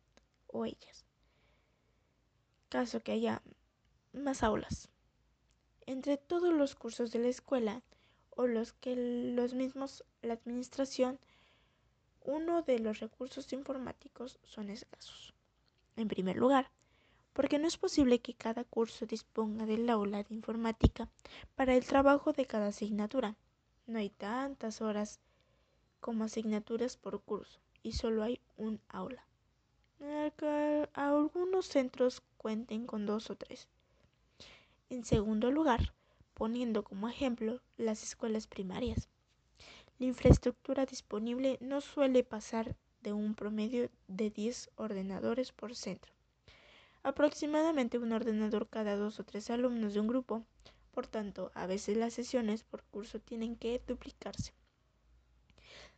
o 0.48 0.66
ellas. 0.66 1.06
Caso 2.70 3.02
que 3.02 3.12
haya 3.12 3.42
más 4.14 4.44
aulas. 4.44 4.90
Entre 5.86 6.18
todos 6.18 6.54
los 6.54 6.76
cursos 6.76 7.12
de 7.12 7.20
la 7.20 7.30
escuela 7.30 7.82
o 8.30 8.48
los 8.48 8.74
que 8.74 8.96
los 8.96 9.54
mismos 9.54 10.04
la 10.22 10.34
administración, 10.34 11.20
uno 12.22 12.62
de 12.62 12.80
los 12.80 13.00
recursos 13.00 13.54
informáticos 13.54 14.38
son 14.44 14.70
escasos. 14.70 15.34
En 15.96 16.08
primer 16.08 16.36
lugar, 16.36 16.70
porque 17.34 17.60
no 17.60 17.68
es 17.68 17.78
posible 17.78 18.20
que 18.20 18.34
cada 18.34 18.64
curso 18.64 19.06
disponga 19.06 19.66
del 19.66 19.90
aula 19.90 20.24
de 20.24 20.34
informática 20.34 21.08
para 21.56 21.76
el 21.76 21.86
trabajo 21.86 22.34
de 22.34 22.46
cada 22.46 22.68
asignatura. 22.68 23.38
No 23.86 24.00
hay 24.00 24.10
tantas 24.10 24.82
horas 24.82 25.20
como 26.00 26.24
asignaturas 26.24 26.98
por 26.98 27.22
curso 27.22 27.60
y 27.84 27.94
solo 27.94 28.24
hay 28.24 28.40
un 28.58 28.80
aula. 28.90 29.26
Algunos 30.94 31.68
centros 31.68 32.22
cuenten 32.38 32.86
con 32.86 33.06
dos 33.06 33.30
o 33.30 33.36
tres. 33.36 33.68
En 34.90 35.04
segundo 35.04 35.52
lugar, 35.52 35.94
poniendo 36.34 36.84
como 36.84 37.10
ejemplo 37.10 37.62
las 37.78 38.04
escuelas 38.04 38.48
primarias. 38.48 39.10
La 40.00 40.06
infraestructura 40.06 40.86
disponible 40.86 41.58
no 41.62 41.82
suele 41.82 42.24
pasar 42.24 42.76
de 43.02 43.14
un 43.14 43.36
promedio 43.36 43.90
de 44.08 44.30
10 44.30 44.70
ordenadores 44.76 45.52
por 45.52 45.76
centro 45.76 46.14
aproximadamente 47.08 48.00
un 48.00 48.12
ordenador 48.12 48.68
cada 48.68 48.98
dos 48.98 49.22
o 49.22 49.24
tres 49.24 49.50
alumnos 49.50 49.94
de 49.94 50.02
un 50.02 50.08
grupo. 50.08 50.44
Por 50.92 51.08
tanto, 51.08 51.52
a 51.56 51.66
veces 51.66 51.96
las 51.96 52.14
sesiones 52.14 52.66
por 52.66 52.84
curso 52.84 53.20
tienen 53.20 53.56
que 53.56 53.82
duplicarse. 53.88 54.52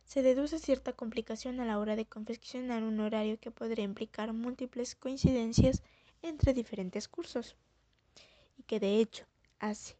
Se 0.04 0.22
deduce 0.22 0.58
cierta 0.58 0.92
complicación 0.92 1.60
a 1.60 1.64
la 1.64 1.78
hora 1.78 1.96
de 1.96 2.06
confeccionar 2.06 2.82
un 2.82 3.00
horario 3.00 3.38
que 3.38 3.50
podría 3.50 3.84
implicar 3.84 4.32
múltiples 4.32 4.94
coincidencias 4.94 5.82
entre 6.22 6.52
diferentes 6.52 7.08
cursos 7.08 7.56
y 8.58 8.62
que 8.64 8.80
de 8.80 8.96
hecho 8.96 9.24
hace 9.58 9.96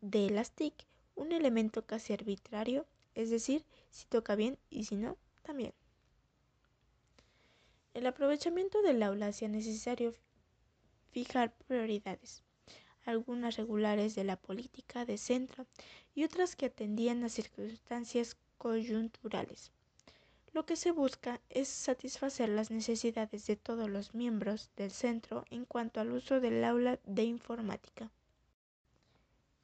de 0.00 0.30
las 0.30 0.52
TIC 0.52 0.74
un 1.16 1.32
elemento 1.32 1.84
casi 1.84 2.12
arbitrario, 2.12 2.86
es 3.14 3.30
decir, 3.30 3.64
si 3.90 4.06
toca 4.06 4.36
bien 4.36 4.58
y 4.70 4.84
si 4.84 4.96
no, 4.96 5.16
también. 5.42 5.74
El 7.92 8.06
aprovechamiento 8.06 8.82
del 8.82 9.02
aula 9.02 9.26
hacía 9.26 9.48
necesario 9.48 10.14
fijar 11.10 11.52
prioridades, 11.66 12.44
algunas 13.04 13.56
regulares 13.56 14.14
de 14.14 14.24
la 14.24 14.36
política 14.36 15.04
de 15.04 15.18
centro 15.18 15.66
y 16.14 16.24
otras 16.24 16.56
que 16.56 16.66
atendían 16.66 17.24
a 17.24 17.28
circunstancias 17.28 18.36
coyunturales. 18.60 19.72
Lo 20.52 20.66
que 20.66 20.76
se 20.76 20.92
busca 20.92 21.40
es 21.48 21.66
satisfacer 21.66 22.48
las 22.48 22.70
necesidades 22.70 23.46
de 23.48 23.56
todos 23.56 23.88
los 23.88 24.14
miembros 24.14 24.70
del 24.76 24.92
centro 24.92 25.44
en 25.50 25.64
cuanto 25.64 26.00
al 26.00 26.12
uso 26.12 26.40
del 26.40 26.62
aula 26.62 27.00
de 27.04 27.24
informática. 27.24 28.10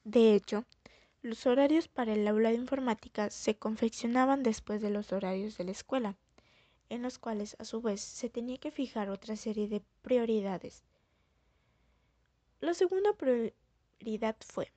De 0.05 0.35
hecho, 0.35 0.65
los 1.23 1.47
horarios 1.47 1.89
para 1.89 2.15
el 2.15 2.27
aula 2.27 2.49
de 2.49 2.57
informática 2.57 3.31
se 3.31 3.57
confeccionaban 3.57 4.43
después 4.43 4.81
de 4.81 4.91
los 4.91 5.13
horarios 5.13 5.59
de 5.59 5.65
la 5.65 5.73
escuela, 5.73 6.17
en 6.89 7.03
los 7.03 7.19
cuales 7.19 7.55
a 7.59 7.65
su 7.65 7.83
vez 7.83 8.01
se 8.01 8.31
tenía 8.31 8.57
que 8.57 8.71
fijar 8.71 9.11
otra 9.11 9.37
serie 9.37 9.69
de 9.69 9.83
prioridades 10.03 10.83
la 12.61 12.73
segunda 12.73 13.13
prioridad 13.13 14.37
fue 14.41 14.73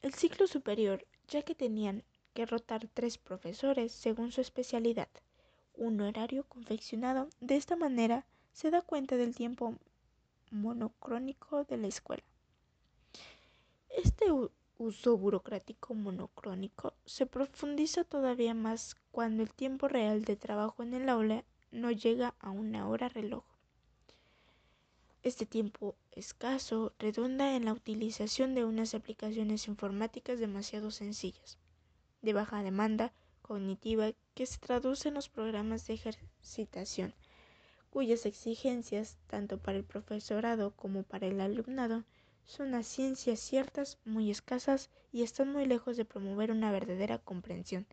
el 0.00 0.14
ciclo 0.14 0.46
superior, 0.46 1.06
ya 1.28 1.42
que 1.42 1.54
tenían 1.54 2.02
que 2.34 2.46
rotar 2.46 2.88
tres 2.92 3.18
profesores 3.18 3.92
según 3.92 4.32
su 4.32 4.40
especialidad. 4.40 5.08
Un 5.74 6.00
horario 6.00 6.44
confeccionado 6.44 7.28
de 7.40 7.56
esta 7.56 7.76
manera 7.76 8.26
se 8.52 8.70
da 8.70 8.82
cuenta 8.82 9.16
del 9.16 9.34
tiempo 9.34 9.76
monocrónico 10.50 11.64
de 11.64 11.76
la 11.76 11.86
escuela. 11.86 12.24
Este 13.88 14.26
uso 14.78 15.16
burocrático 15.16 15.94
monocrónico 15.94 16.94
se 17.04 17.26
profundiza 17.26 18.04
todavía 18.04 18.54
más 18.54 18.96
cuando 19.10 19.42
el 19.42 19.52
tiempo 19.52 19.88
real 19.88 20.24
de 20.24 20.36
trabajo 20.36 20.82
en 20.82 20.94
el 20.94 21.08
aula 21.08 21.44
no 21.70 21.90
llega 21.90 22.34
a 22.40 22.50
una 22.50 22.88
hora 22.88 23.08
reloj. 23.08 23.44
Este 25.22 25.44
tiempo 25.44 25.96
escaso 26.12 26.94
redunda 26.98 27.54
en 27.54 27.66
la 27.66 27.74
utilización 27.74 28.54
de 28.54 28.64
unas 28.64 28.94
aplicaciones 28.94 29.68
informáticas 29.68 30.40
demasiado 30.40 30.90
sencillas, 30.90 31.58
de 32.22 32.32
baja 32.32 32.62
demanda, 32.62 33.12
cognitiva 33.42 34.12
que 34.34 34.46
se 34.46 34.58
traduce 34.58 35.08
en 35.08 35.14
los 35.14 35.28
programas 35.28 35.86
de 35.86 35.94
ejercitación, 35.94 37.14
cuyas 37.90 38.26
exigencias, 38.26 39.16
tanto 39.26 39.58
para 39.58 39.78
el 39.78 39.84
profesorado 39.84 40.70
como 40.76 41.02
para 41.02 41.26
el 41.26 41.40
alumnado, 41.40 42.04
son 42.44 42.74
a 42.74 42.82
ciencias 42.82 43.40
ciertas 43.40 43.98
muy 44.04 44.30
escasas 44.30 44.90
y 45.12 45.22
están 45.22 45.52
muy 45.52 45.66
lejos 45.66 45.96
de 45.96 46.04
promover 46.04 46.50
una 46.50 46.72
verdadera 46.72 47.18
comprensión, 47.18 47.86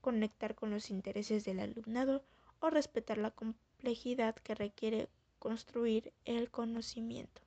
conectar 0.00 0.54
con 0.54 0.70
los 0.70 0.90
intereses 0.90 1.44
del 1.44 1.60
alumnado 1.60 2.22
o 2.60 2.70
respetar 2.70 3.18
la 3.18 3.30
complejidad 3.30 4.34
que 4.36 4.54
requiere 4.54 5.08
construir 5.38 6.12
el 6.24 6.50
conocimiento. 6.50 7.40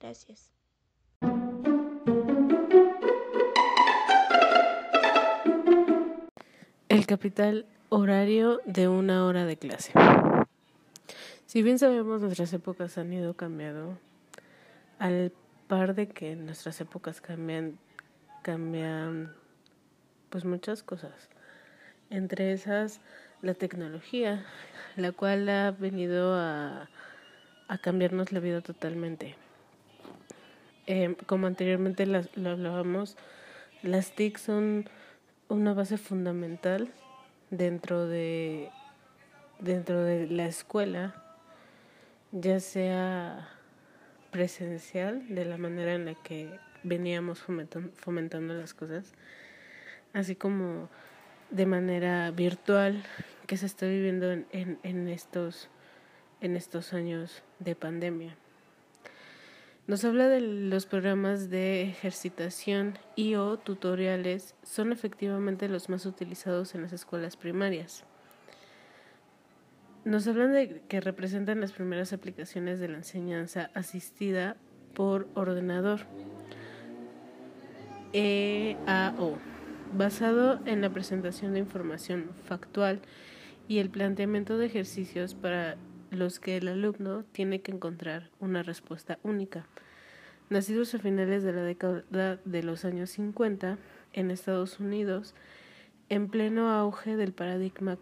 Gracias. 0.00 0.50
El 6.92 7.06
capital 7.06 7.64
horario 7.88 8.60
de 8.66 8.86
una 8.86 9.24
hora 9.24 9.46
de 9.46 9.56
clase. 9.56 9.94
Si 11.46 11.62
bien 11.62 11.78
sabemos 11.78 12.20
nuestras 12.20 12.52
épocas 12.52 12.98
han 12.98 13.10
ido 13.14 13.32
cambiando, 13.32 13.98
al 14.98 15.32
par 15.68 15.94
de 15.94 16.08
que 16.08 16.36
nuestras 16.36 16.82
épocas 16.82 17.22
cambian, 17.22 17.78
cambian 18.42 19.32
pues 20.28 20.44
muchas 20.44 20.82
cosas. 20.82 21.30
Entre 22.10 22.52
esas, 22.52 23.00
la 23.40 23.54
tecnología, 23.54 24.44
la 24.96 25.12
cual 25.12 25.48
ha 25.48 25.70
venido 25.70 26.34
a, 26.34 26.90
a 27.68 27.78
cambiarnos 27.78 28.32
la 28.32 28.40
vida 28.40 28.60
totalmente. 28.60 29.34
Eh, 30.86 31.16
como 31.24 31.46
anteriormente 31.46 32.04
lo 32.04 32.50
hablábamos, 32.50 33.16
las 33.82 34.12
TIC 34.14 34.36
son 34.36 34.90
una 35.52 35.74
base 35.74 35.98
fundamental 35.98 36.90
dentro 37.50 38.06
de 38.06 38.70
dentro 39.58 40.02
de 40.02 40.26
la 40.26 40.46
escuela, 40.46 41.14
ya 42.32 42.58
sea 42.58 43.48
presencial, 44.30 45.28
de 45.28 45.44
la 45.44 45.56
manera 45.56 45.94
en 45.94 46.06
la 46.06 46.14
que 46.14 46.58
veníamos 46.82 47.40
fomentando, 47.40 48.54
las 48.54 48.74
cosas, 48.74 49.12
así 50.12 50.34
como 50.34 50.88
de 51.50 51.66
manera 51.66 52.30
virtual 52.32 53.04
que 53.46 53.56
se 53.56 53.66
está 53.66 53.86
viviendo 53.86 54.32
en, 54.32 54.46
en, 54.50 54.78
en, 54.82 55.06
estos, 55.06 55.68
en 56.40 56.56
estos 56.56 56.92
años 56.92 57.44
de 57.60 57.76
pandemia. 57.76 58.36
Nos 59.88 60.04
habla 60.04 60.28
de 60.28 60.40
los 60.40 60.86
programas 60.86 61.50
de 61.50 61.82
ejercitación 61.82 62.98
y 63.16 63.34
o 63.34 63.58
tutoriales 63.58 64.54
son 64.62 64.92
efectivamente 64.92 65.68
los 65.68 65.88
más 65.88 66.06
utilizados 66.06 66.76
en 66.76 66.82
las 66.82 66.92
escuelas 66.92 67.36
primarias. 67.36 68.04
Nos 70.04 70.28
hablan 70.28 70.52
de 70.52 70.82
que 70.86 71.00
representan 71.00 71.60
las 71.60 71.72
primeras 71.72 72.12
aplicaciones 72.12 72.78
de 72.78 72.88
la 72.88 72.98
enseñanza 72.98 73.70
asistida 73.74 74.56
por 74.94 75.28
ordenador. 75.34 76.00
EAO, 78.12 79.38
basado 79.94 80.60
en 80.64 80.80
la 80.80 80.90
presentación 80.90 81.54
de 81.54 81.58
información 81.58 82.30
factual 82.44 83.00
y 83.66 83.78
el 83.78 83.90
planteamiento 83.90 84.58
de 84.58 84.66
ejercicios 84.66 85.34
para 85.34 85.76
los 86.12 86.38
que 86.38 86.58
el 86.58 86.68
alumno 86.68 87.24
tiene 87.32 87.60
que 87.62 87.72
encontrar 87.72 88.30
una 88.38 88.62
respuesta 88.62 89.18
única. 89.22 89.66
Nacidos 90.50 90.94
a 90.94 90.98
finales 90.98 91.42
de 91.42 91.52
la 91.52 91.62
década 91.62 92.04
de 92.44 92.62
los 92.62 92.84
años 92.84 93.10
50 93.10 93.78
en 94.12 94.30
Estados 94.30 94.78
Unidos, 94.78 95.34
en 96.10 96.28
pleno 96.28 96.70
auge 96.70 97.16
del 97.16 97.32
paradigma 97.32 97.96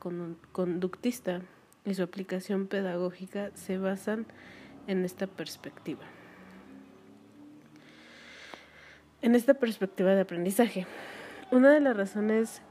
conductista, 0.53 1.43
y 1.85 1.95
su 1.95 2.03
aplicación 2.03 2.67
pedagógica 2.67 3.51
se 3.55 3.79
basan 3.79 4.27
en 4.87 5.05
esta 5.05 5.27
perspectiva. 5.27 6.03
En 9.23 9.35
esta 9.35 9.55
perspectiva 9.55 10.15
de 10.15 10.23
aprendizaje, 10.23 10.87
una 11.51 11.73
de 11.73 11.81
las 11.81 11.97
razones 11.97 12.63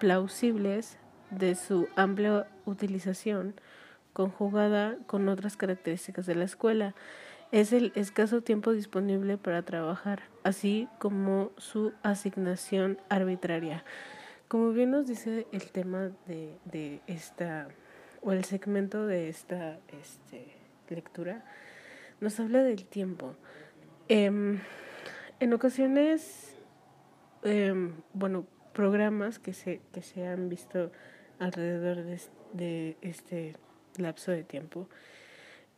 plausibles 0.00 0.98
de 1.30 1.54
su 1.54 1.88
amplia 1.94 2.48
utilización, 2.64 3.54
conjugada 4.12 4.96
con 5.06 5.28
otras 5.28 5.56
características 5.56 6.26
de 6.26 6.34
la 6.34 6.44
escuela, 6.44 6.94
es 7.52 7.72
el 7.72 7.92
escaso 7.96 8.42
tiempo 8.42 8.72
disponible 8.72 9.36
para 9.36 9.62
trabajar, 9.62 10.22
así 10.44 10.88
como 10.98 11.50
su 11.56 11.92
asignación 12.02 12.98
arbitraria. 13.08 13.84
Como 14.46 14.70
bien 14.72 14.90
nos 14.90 15.06
dice 15.06 15.46
el 15.52 15.70
tema 15.70 16.10
de, 16.26 16.56
de 16.64 17.00
esta, 17.06 17.68
o 18.22 18.32
el 18.32 18.44
segmento 18.44 19.06
de 19.06 19.28
esta 19.28 19.78
este, 20.00 20.46
lectura, 20.88 21.44
nos 22.20 22.38
habla 22.38 22.62
del 22.62 22.84
tiempo. 22.84 23.34
Em, 24.08 24.60
en 25.40 25.52
ocasiones, 25.52 26.54
em, 27.42 27.94
bueno, 28.12 28.46
programas 28.72 29.38
que 29.38 29.52
se, 29.52 29.80
que 29.92 30.02
se 30.02 30.26
han 30.26 30.48
visto 30.48 30.92
alrededor 31.38 32.04
de, 32.04 32.20
de 32.52 32.96
este 33.00 33.56
lapso 33.96 34.30
de 34.30 34.44
tiempo, 34.44 34.88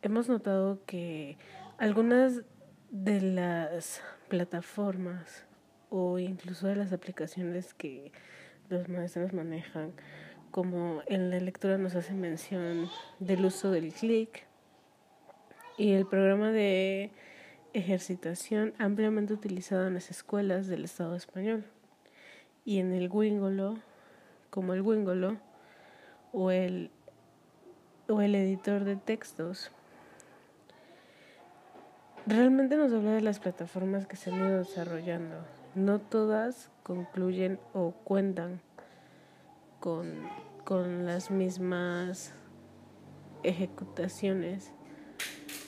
hemos 0.01 0.29
notado 0.29 0.79
que 0.85 1.37
algunas 1.77 2.43
de 2.91 3.21
las 3.21 4.01
plataformas 4.29 5.45
o 5.89 6.19
incluso 6.19 6.67
de 6.67 6.75
las 6.75 6.93
aplicaciones 6.93 7.73
que 7.73 8.11
los 8.69 8.89
maestros 8.89 9.33
manejan, 9.33 9.93
como 10.51 11.01
en 11.07 11.29
la 11.29 11.39
lectura 11.39 11.77
nos 11.77 11.95
hace 11.95 12.13
mención 12.13 12.89
del 13.19 13.45
uso 13.45 13.71
del 13.71 13.93
clic 13.93 14.45
y 15.77 15.93
el 15.93 16.05
programa 16.05 16.51
de 16.51 17.11
ejercitación 17.73 18.73
ampliamente 18.77 19.33
utilizado 19.33 19.87
en 19.87 19.95
las 19.95 20.11
escuelas 20.11 20.67
del 20.67 20.83
Estado 20.83 21.15
español 21.15 21.65
y 22.65 22.79
en 22.79 22.93
el 22.93 23.09
Wingolo, 23.09 23.77
como 24.49 24.73
el 24.73 24.81
Wingolo 24.81 25.37
o 26.31 26.51
el, 26.51 26.91
o 28.13 28.21
el 28.21 28.35
editor 28.35 28.83
de 28.83 28.95
textos. 28.95 29.71
Realmente 32.25 32.77
nos 32.77 32.93
habla 32.93 33.11
de 33.11 33.21
las 33.21 33.39
plataformas 33.39 34.07
que 34.07 34.15
se 34.15 34.29
han 34.29 34.37
ido 34.37 34.59
desarrollando 34.59 35.43
no 35.75 35.99
todas 35.99 36.69
concluyen 36.83 37.59
o 37.73 37.91
cuentan 38.03 38.61
con, 39.79 40.13
con 40.63 41.05
las 41.05 41.31
mismas 41.31 42.33
ejecutaciones, 43.41 44.71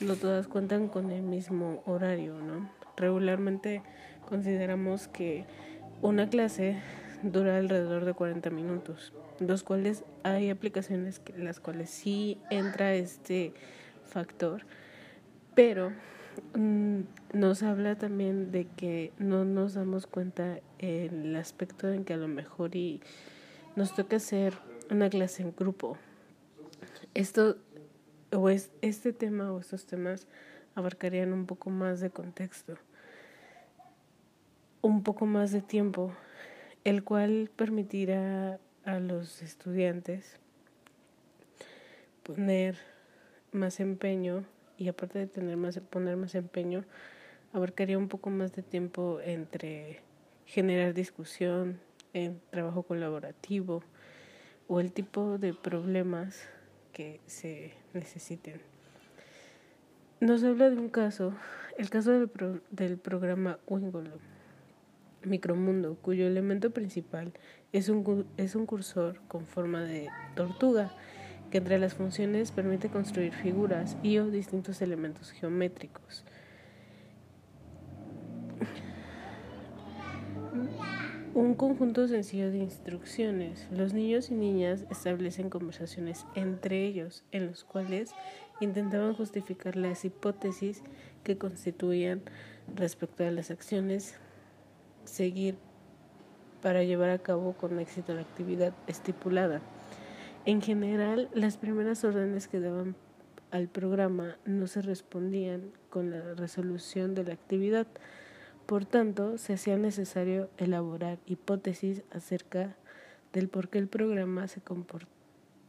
no 0.00 0.14
todas 0.14 0.46
cuentan 0.46 0.88
con 0.88 1.10
el 1.10 1.22
mismo 1.22 1.82
horario, 1.86 2.34
¿no? 2.34 2.70
Regularmente 2.96 3.82
consideramos 4.28 5.08
que 5.08 5.44
una 6.02 6.28
clase 6.28 6.76
dura 7.32 7.56
alrededor 7.56 8.04
de 8.04 8.14
40 8.14 8.50
minutos, 8.50 9.12
los 9.38 9.62
cuales 9.62 10.04
hay 10.22 10.50
aplicaciones 10.50 11.20
en 11.34 11.44
las 11.44 11.60
cuales 11.60 11.90
sí 11.90 12.38
entra 12.50 12.94
este 12.94 13.52
factor, 14.04 14.62
pero 15.54 15.92
Mm, 16.54 17.02
nos 17.32 17.62
habla 17.62 17.96
también 17.96 18.50
de 18.50 18.66
que 18.66 19.12
no 19.18 19.44
nos 19.44 19.74
damos 19.74 20.06
cuenta 20.06 20.60
el 20.78 21.34
aspecto 21.36 21.88
en 21.88 22.04
que 22.04 22.14
a 22.14 22.18
lo 22.18 22.28
mejor 22.28 22.76
y 22.76 23.00
nos 23.74 23.94
toca 23.94 24.16
hacer 24.16 24.54
una 24.90 25.08
clase 25.08 25.42
en 25.42 25.54
grupo. 25.56 25.96
Esto 27.14 27.56
o 28.32 28.50
es 28.50 28.70
este 28.82 29.12
tema 29.12 29.52
o 29.52 29.60
estos 29.60 29.86
temas 29.86 30.26
abarcarían 30.74 31.32
un 31.32 31.46
poco 31.46 31.70
más 31.70 32.00
de 32.00 32.10
contexto, 32.10 32.76
un 34.82 35.02
poco 35.02 35.26
más 35.26 35.52
de 35.52 35.62
tiempo, 35.62 36.12
el 36.86 37.02
cual 37.02 37.50
permitirá 37.56 38.60
a 38.84 39.00
los 39.00 39.42
estudiantes 39.42 40.38
poner 42.22 42.76
más 43.50 43.80
empeño 43.80 44.44
y 44.78 44.86
aparte 44.86 45.18
de 45.18 45.26
tener 45.26 45.56
más, 45.56 45.80
poner 45.80 46.16
más 46.16 46.36
empeño, 46.36 46.84
abarcaría 47.52 47.98
un 47.98 48.06
poco 48.06 48.30
más 48.30 48.52
de 48.52 48.62
tiempo 48.62 49.18
entre 49.20 49.98
generar 50.44 50.94
discusión, 50.94 51.80
en 52.12 52.40
trabajo 52.50 52.84
colaborativo 52.84 53.82
o 54.68 54.78
el 54.78 54.92
tipo 54.92 55.38
de 55.38 55.54
problemas 55.54 56.46
que 56.92 57.20
se 57.26 57.72
necesiten. 57.94 58.60
Nos 60.20 60.44
habla 60.44 60.70
de 60.70 60.76
un 60.76 60.88
caso, 60.88 61.34
el 61.78 61.90
caso 61.90 62.12
del, 62.12 62.30
del 62.70 62.96
programa 62.96 63.58
Wingolo, 63.66 64.35
Micromundo, 65.26 65.96
cuyo 65.96 66.26
elemento 66.26 66.70
principal 66.70 67.32
es 67.72 67.88
un, 67.88 68.26
es 68.36 68.54
un 68.54 68.64
cursor 68.64 69.20
con 69.28 69.44
forma 69.44 69.82
de 69.82 70.08
tortuga 70.34 70.94
que 71.50 71.58
entre 71.58 71.78
las 71.78 71.94
funciones 71.94 72.52
permite 72.52 72.88
construir 72.88 73.32
figuras 73.32 73.96
y 74.02 74.18
o 74.18 74.30
distintos 74.30 74.80
elementos 74.82 75.32
geométricos. 75.32 76.24
un 81.36 81.54
conjunto 81.54 82.08
sencillo 82.08 82.50
de 82.50 82.56
instrucciones. 82.56 83.68
Los 83.70 83.92
niños 83.92 84.30
y 84.30 84.34
niñas 84.34 84.86
establecen 84.90 85.50
conversaciones 85.50 86.24
entre 86.34 86.86
ellos 86.86 87.24
en 87.30 87.46
los 87.46 87.62
cuales 87.62 88.14
intentaban 88.60 89.12
justificar 89.12 89.76
las 89.76 90.06
hipótesis 90.06 90.82
que 91.24 91.36
constituían 91.36 92.22
respecto 92.74 93.22
a 93.22 93.30
las 93.30 93.50
acciones 93.50 94.14
seguir 95.06 95.56
para 96.62 96.82
llevar 96.82 97.10
a 97.10 97.18
cabo 97.18 97.52
con 97.52 97.78
éxito 97.78 98.14
la 98.14 98.22
actividad 98.22 98.72
estipulada. 98.86 99.60
En 100.44 100.62
general, 100.62 101.28
las 101.34 101.56
primeras 101.56 102.04
órdenes 102.04 102.48
que 102.48 102.60
daban 102.60 102.96
al 103.50 103.68
programa 103.68 104.36
no 104.44 104.66
se 104.66 104.82
respondían 104.82 105.72
con 105.90 106.10
la 106.10 106.34
resolución 106.34 107.14
de 107.14 107.24
la 107.24 107.34
actividad. 107.34 107.86
Por 108.66 108.84
tanto, 108.84 109.38
se 109.38 109.54
hacía 109.54 109.76
necesario 109.76 110.50
elaborar 110.58 111.18
hipótesis 111.26 112.02
acerca 112.10 112.76
del 113.32 113.48
por 113.48 113.68
qué 113.68 113.78
el 113.78 113.88
programa 113.88 114.48
se, 114.48 114.60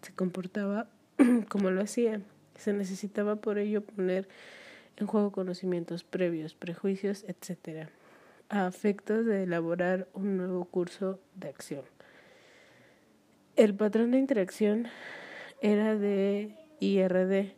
se 0.01 0.13
comportaba 0.13 0.89
como 1.49 1.69
lo 1.71 1.81
hacía. 1.81 2.21
Se 2.55 2.73
necesitaba 2.73 3.35
por 3.35 3.59
ello 3.59 3.81
poner 3.81 4.27
en 4.95 5.05
juego 5.05 5.31
conocimientos 5.31 6.03
previos, 6.03 6.55
prejuicios, 6.55 7.23
etc., 7.27 7.89
a 8.49 8.67
efectos 8.67 9.25
de 9.25 9.43
elaborar 9.43 10.07
un 10.13 10.37
nuevo 10.37 10.65
curso 10.65 11.19
de 11.35 11.49
acción. 11.49 11.83
El 13.55 13.73
patrón 13.73 14.11
de 14.11 14.19
interacción 14.19 14.87
era 15.61 15.95
de 15.95 16.55
IRD, 16.79 17.55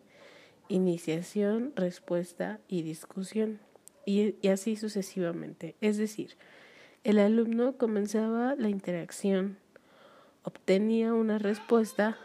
iniciación, 0.69 1.73
respuesta 1.75 2.59
y 2.67 2.83
discusión 2.83 3.59
y, 4.05 4.47
así 4.47 4.75
sucesivamente. 4.75 5.75
Es 5.81 5.97
decir, 5.97 6.37
el 7.03 7.19
alumno 7.19 7.77
comenzaba 7.77 8.55
la 8.55 8.69
interacción, 8.69 9.57
obtenía 10.43 11.13
una 11.13 11.37
respuesta, 11.37 12.17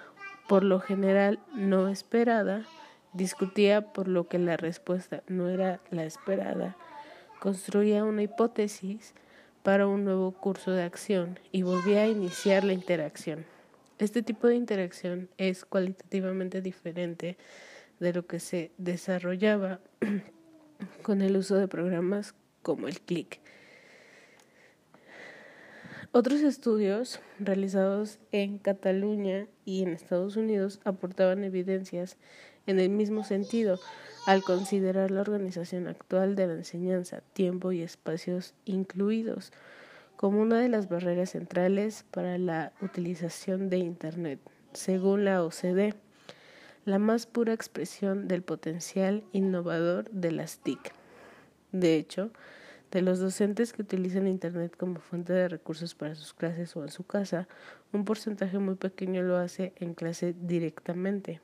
por 0.49 0.63
lo 0.63 0.79
general 0.79 1.41
no 1.55 1.89
esperada, 1.89 2.65
discutía 3.13 3.93
por 3.93 4.09
lo 4.09 4.29
que 4.29 4.39
la 4.39 4.57
respuesta 4.57 5.23
no 5.27 5.49
era 5.49 5.81
la 5.91 6.05
esperada, 6.05 6.77
construía 7.45 8.05
una 8.05 8.23
hipótesis 8.23 9.13
para 9.63 9.87
un 9.87 10.03
nuevo 10.03 10.33
curso 10.33 10.71
de 10.71 10.83
acción 10.83 11.39
y 11.53 11.61
volvía 11.61 12.01
a 12.01 12.09
iniciar 12.09 12.65
la 12.65 12.73
interacción. 12.73 13.45
Este 13.99 14.23
tipo 14.23 14.47
de 14.47 14.55
interacción 14.55 15.29
es 15.37 15.67
cualitativamente 15.67 16.63
diferente 16.63 17.37
de 18.01 18.15
lo 18.15 18.27
que 18.27 18.41
se 18.41 18.71
desarrollaba 18.79 19.81
con 21.03 21.21
el 21.21 21.37
uso 21.37 21.57
de 21.57 21.69
programas 21.69 22.35
como 22.63 22.89
el 22.89 22.99
CLIC. 23.03 23.41
Otros 26.13 26.41
estudios 26.41 27.21
realizados 27.39 28.21
en 28.33 28.57
Cataluña 28.57 29.49
y 29.67 29.83
en 29.83 29.91
Estados 29.91 30.37
Unidos 30.37 30.81
aportaban 30.85 31.45
evidencias 31.45 32.17
en 32.67 32.81
el 32.81 32.91
mismo 32.91 33.25
sentido 33.25 33.79
al 34.27 34.43
considerar 34.43 35.11
la 35.11 35.21
organización 35.21 35.87
actual 35.87 36.35
de 36.35 36.47
la 36.47 36.55
enseñanza, 36.55 37.23
tiempo 37.33 37.73
y 37.73 37.83
espacios 37.83 38.55
incluidos 38.65 39.53
como 40.17 40.41
una 40.41 40.59
de 40.61 40.69
las 40.69 40.89
barreras 40.89 41.31
centrales 41.31 42.05
para 42.11 42.39
la 42.39 42.73
utilización 42.81 43.69
de 43.69 43.79
Internet, 43.79 44.41
según 44.73 45.25
la 45.25 45.43
OCDE 45.43 45.95
la 46.85 46.99
más 46.99 47.27
pura 47.27 47.53
expresión 47.53 48.29
del 48.29 48.43
potencial 48.43 49.25
innovador 49.33 50.11
de 50.11 50.33
las 50.33 50.59
TIC. 50.59 50.93
De 51.73 51.97
hecho, 51.97 52.31
de 52.91 53.03
los 53.03 53.19
docentes 53.19 53.73
que 53.73 53.83
utilizan 53.83 54.29
Internet 54.29 54.77
como 54.77 55.01
fuente 55.01 55.33
de 55.33 55.49
recursos 55.49 55.95
para 55.95 56.15
sus 56.15 56.35
clases 56.35 56.77
o 56.77 56.83
en 56.83 56.91
su 56.91 57.05
casa, 57.05 57.49
un 57.93 58.05
porcentaje 58.05 58.59
muy 58.59 58.75
pequeño 58.75 59.23
lo 59.23 59.37
hace 59.37 59.73
en 59.77 59.95
clase 59.95 60.35
directamente. 60.39 61.41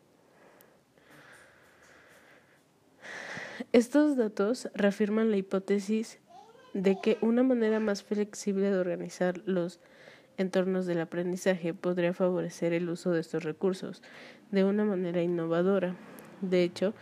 Estos 3.72 4.16
datos 4.16 4.68
reafirman 4.74 5.30
la 5.30 5.36
hipótesis 5.36 6.18
de 6.72 7.00
que 7.00 7.18
una 7.20 7.42
manera 7.42 7.80
más 7.80 8.02
flexible 8.02 8.70
de 8.70 8.78
organizar 8.78 9.42
los 9.44 9.80
entornos 10.38 10.86
del 10.86 11.00
aprendizaje 11.00 11.74
podría 11.74 12.14
favorecer 12.14 12.72
el 12.72 12.88
uso 12.88 13.10
de 13.10 13.20
estos 13.20 13.44
recursos 13.44 14.02
de 14.50 14.64
una 14.64 14.84
manera 14.84 15.22
innovadora. 15.22 15.96
De 16.40 16.62
hecho, 16.62 16.94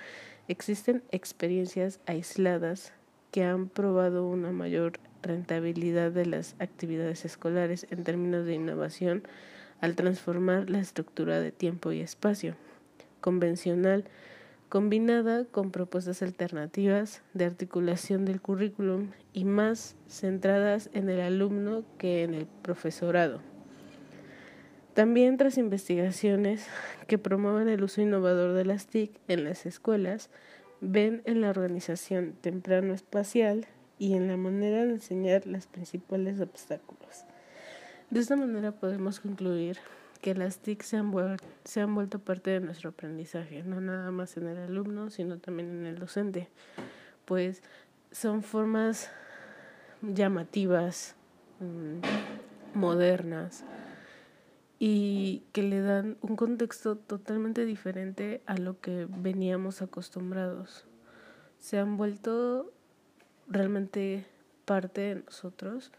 existen 0.48 1.02
experiencias 1.12 2.00
aisladas 2.06 2.92
que 3.30 3.44
han 3.44 3.68
probado 3.68 4.26
una 4.26 4.50
mayor 4.50 4.98
rentabilidad 5.22 6.10
de 6.10 6.26
las 6.26 6.56
actividades 6.58 7.24
escolares 7.24 7.86
en 7.90 8.04
términos 8.04 8.46
de 8.46 8.54
innovación 8.54 9.22
al 9.80 9.94
transformar 9.94 10.70
la 10.70 10.80
estructura 10.80 11.40
de 11.40 11.52
tiempo 11.52 11.92
y 11.92 12.00
espacio 12.00 12.56
convencional 13.20 14.04
combinada 14.68 15.44
con 15.44 15.70
propuestas 15.70 16.22
alternativas 16.22 17.22
de 17.32 17.46
articulación 17.46 18.24
del 18.24 18.40
currículum 18.40 19.10
y 19.32 19.44
más 19.44 19.96
centradas 20.08 20.90
en 20.92 21.08
el 21.08 21.20
alumno 21.20 21.84
que 21.96 22.22
en 22.22 22.34
el 22.34 22.46
profesorado. 22.46 23.40
También 24.94 25.36
tras 25.36 25.58
investigaciones 25.58 26.66
que 27.06 27.18
promueven 27.18 27.68
el 27.68 27.82
uso 27.82 28.02
innovador 28.02 28.52
de 28.52 28.64
las 28.64 28.86
TIC 28.86 29.12
en 29.28 29.44
las 29.44 29.64
escuelas, 29.64 30.28
ven 30.80 31.22
en 31.24 31.40
la 31.40 31.50
organización 31.50 32.34
temprano 32.40 32.92
espacial 32.92 33.66
y 33.98 34.14
en 34.14 34.28
la 34.28 34.36
manera 34.36 34.84
de 34.84 34.92
enseñar 34.92 35.46
los 35.46 35.66
principales 35.66 36.40
obstáculos. 36.40 37.24
De 38.10 38.20
esta 38.20 38.36
manera 38.36 38.72
podemos 38.72 39.20
concluir 39.20 39.78
que 40.20 40.34
las 40.34 40.58
TIC 40.58 40.82
se 40.82 40.96
han, 40.96 41.10
vuelto 41.10 42.18
parte 42.18 42.50
de 42.50 42.60
nuestro 42.60 42.90
aprendizaje, 42.90 43.62
no 43.62 43.80
nada 43.80 44.10
más 44.10 44.36
en 44.36 44.48
el 44.48 44.58
alumno, 44.58 45.10
sino 45.10 45.38
también 45.38 45.70
en 45.70 45.86
el 45.86 45.98
docente, 45.98 46.48
pues 47.24 47.62
son 48.10 48.42
formas 48.42 49.10
llamativas, 50.02 51.14
mm, 51.60 52.78
modernas, 52.78 53.64
y 54.78 55.42
que 55.52 55.62
le 55.62 55.80
dan 55.80 56.16
un 56.20 56.36
contexto 56.36 56.96
totalmente 56.96 57.64
diferente 57.64 58.42
a 58.46 58.56
lo 58.56 58.80
que 58.80 59.06
veníamos 59.08 59.82
acostumbrados. 59.82 60.86
Se 61.58 61.78
han 61.78 61.96
vuelto 61.96 62.72
realmente 63.48 64.26
parte 64.64 65.00
de 65.00 65.14
nosotros 65.16 65.90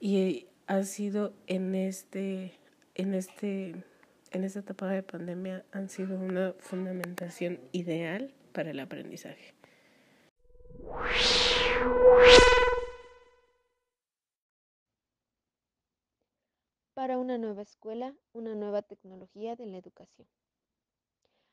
y 0.00 0.46
ha 0.66 0.82
sido 0.82 1.32
en 1.46 1.74
este 1.74 2.58
en 2.94 3.14
este 3.14 3.84
en 4.30 4.42
esta 4.42 4.60
etapa 4.60 4.88
de 4.88 5.02
pandemia 5.02 5.64
han 5.70 5.88
sido 5.88 6.18
una 6.18 6.54
fundamentación 6.58 7.60
ideal 7.70 8.34
para 8.52 8.70
el 8.70 8.80
aprendizaje. 8.80 9.54
Para 16.94 17.18
una 17.18 17.38
nueva 17.38 17.62
escuela, 17.62 18.14
una 18.32 18.56
nueva 18.56 18.82
tecnología 18.82 19.54
de 19.54 19.66
la 19.66 19.78
educación. 19.78 20.26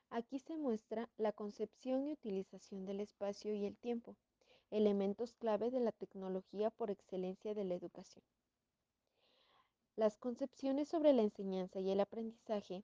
Aquí 0.10 0.40
se 0.40 0.56
muestra 0.56 1.08
la 1.18 1.32
concepción 1.32 2.08
y 2.08 2.14
utilización 2.14 2.86
del 2.86 3.00
espacio 3.00 3.54
y 3.54 3.66
el 3.66 3.78
tiempo, 3.78 4.16
elementos 4.72 5.34
clave 5.34 5.70
de 5.70 5.80
la 5.82 5.92
tecnología 5.92 6.72
por 6.72 6.90
excelencia 6.90 7.54
de 7.54 7.64
la 7.64 7.76
educación. 7.76 8.24
Las 9.96 10.18
concepciones 10.18 10.88
sobre 10.88 11.14
la 11.14 11.22
enseñanza 11.22 11.80
y 11.80 11.92
el 11.92 12.00
aprendizaje, 12.00 12.84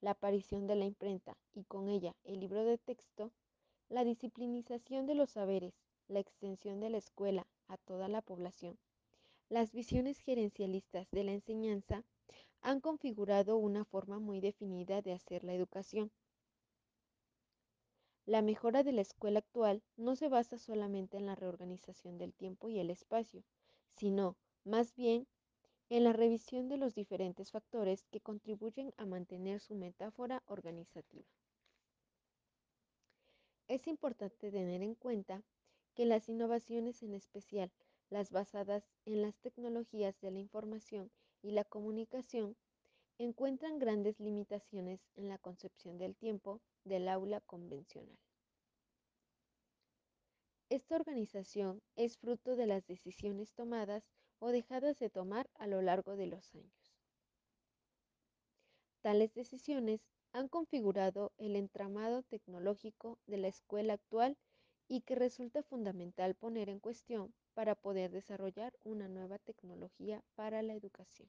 la 0.00 0.10
aparición 0.10 0.66
de 0.66 0.74
la 0.76 0.84
imprenta 0.84 1.36
y 1.54 1.64
con 1.64 1.88
ella 1.88 2.14
el 2.24 2.40
libro 2.40 2.64
de 2.64 2.78
texto, 2.78 3.30
la 3.88 4.04
disciplinización 4.04 5.06
de 5.06 5.14
los 5.14 5.30
saberes, 5.30 5.74
la 6.08 6.18
extensión 6.18 6.80
de 6.80 6.90
la 6.90 6.98
escuela 6.98 7.46
a 7.68 7.76
toda 7.76 8.08
la 8.08 8.22
población, 8.22 8.76
las 9.48 9.72
visiones 9.72 10.18
gerencialistas 10.18 11.10
de 11.10 11.24
la 11.24 11.32
enseñanza 11.32 12.04
han 12.60 12.80
configurado 12.80 13.56
una 13.56 13.84
forma 13.84 14.18
muy 14.18 14.40
definida 14.40 15.00
de 15.00 15.12
hacer 15.12 15.44
la 15.44 15.54
educación. 15.54 16.10
La 18.26 18.42
mejora 18.42 18.82
de 18.82 18.92
la 18.92 19.00
escuela 19.00 19.38
actual 19.38 19.82
no 19.96 20.16
se 20.16 20.28
basa 20.28 20.58
solamente 20.58 21.16
en 21.16 21.24
la 21.24 21.34
reorganización 21.34 22.18
del 22.18 22.34
tiempo 22.34 22.68
y 22.68 22.78
el 22.78 22.90
espacio, 22.90 23.42
sino, 23.96 24.36
más 24.64 24.94
bien, 24.96 25.26
en 25.90 26.04
la 26.04 26.12
revisión 26.12 26.68
de 26.68 26.76
los 26.76 26.94
diferentes 26.94 27.50
factores 27.50 28.04
que 28.10 28.20
contribuyen 28.20 28.92
a 28.96 29.06
mantener 29.06 29.60
su 29.60 29.74
metáfora 29.74 30.42
organizativa. 30.46 31.26
Es 33.68 33.86
importante 33.86 34.50
tener 34.50 34.82
en 34.82 34.94
cuenta 34.94 35.42
que 35.94 36.06
las 36.06 36.28
innovaciones, 36.28 37.02
en 37.02 37.14
especial 37.14 37.72
las 38.10 38.30
basadas 38.30 38.88
en 39.04 39.22
las 39.22 39.36
tecnologías 39.38 40.18
de 40.20 40.30
la 40.30 40.38
información 40.38 41.10
y 41.42 41.50
la 41.50 41.64
comunicación, 41.64 42.56
encuentran 43.18 43.78
grandes 43.78 44.20
limitaciones 44.20 45.00
en 45.16 45.28
la 45.28 45.38
concepción 45.38 45.98
del 45.98 46.16
tiempo 46.16 46.60
del 46.84 47.08
aula 47.08 47.40
convencional. 47.40 48.18
Esta 50.70 50.96
organización 50.96 51.82
es 51.96 52.18
fruto 52.18 52.54
de 52.54 52.66
las 52.66 52.86
decisiones 52.86 53.52
tomadas 53.54 54.04
o 54.38 54.48
dejadas 54.48 54.98
de 54.98 55.10
tomar 55.10 55.48
a 55.54 55.66
lo 55.66 55.82
largo 55.82 56.16
de 56.16 56.26
los 56.26 56.54
años. 56.54 56.94
Tales 59.02 59.34
decisiones 59.34 60.00
han 60.32 60.48
configurado 60.48 61.32
el 61.38 61.56
entramado 61.56 62.22
tecnológico 62.22 63.18
de 63.26 63.38
la 63.38 63.48
escuela 63.48 63.94
actual 63.94 64.36
y 64.88 65.02
que 65.02 65.14
resulta 65.14 65.62
fundamental 65.62 66.34
poner 66.34 66.68
en 66.68 66.80
cuestión 66.80 67.34
para 67.54 67.74
poder 67.74 68.10
desarrollar 68.10 68.72
una 68.84 69.08
nueva 69.08 69.38
tecnología 69.38 70.22
para 70.34 70.62
la 70.62 70.74
educación. 70.74 71.28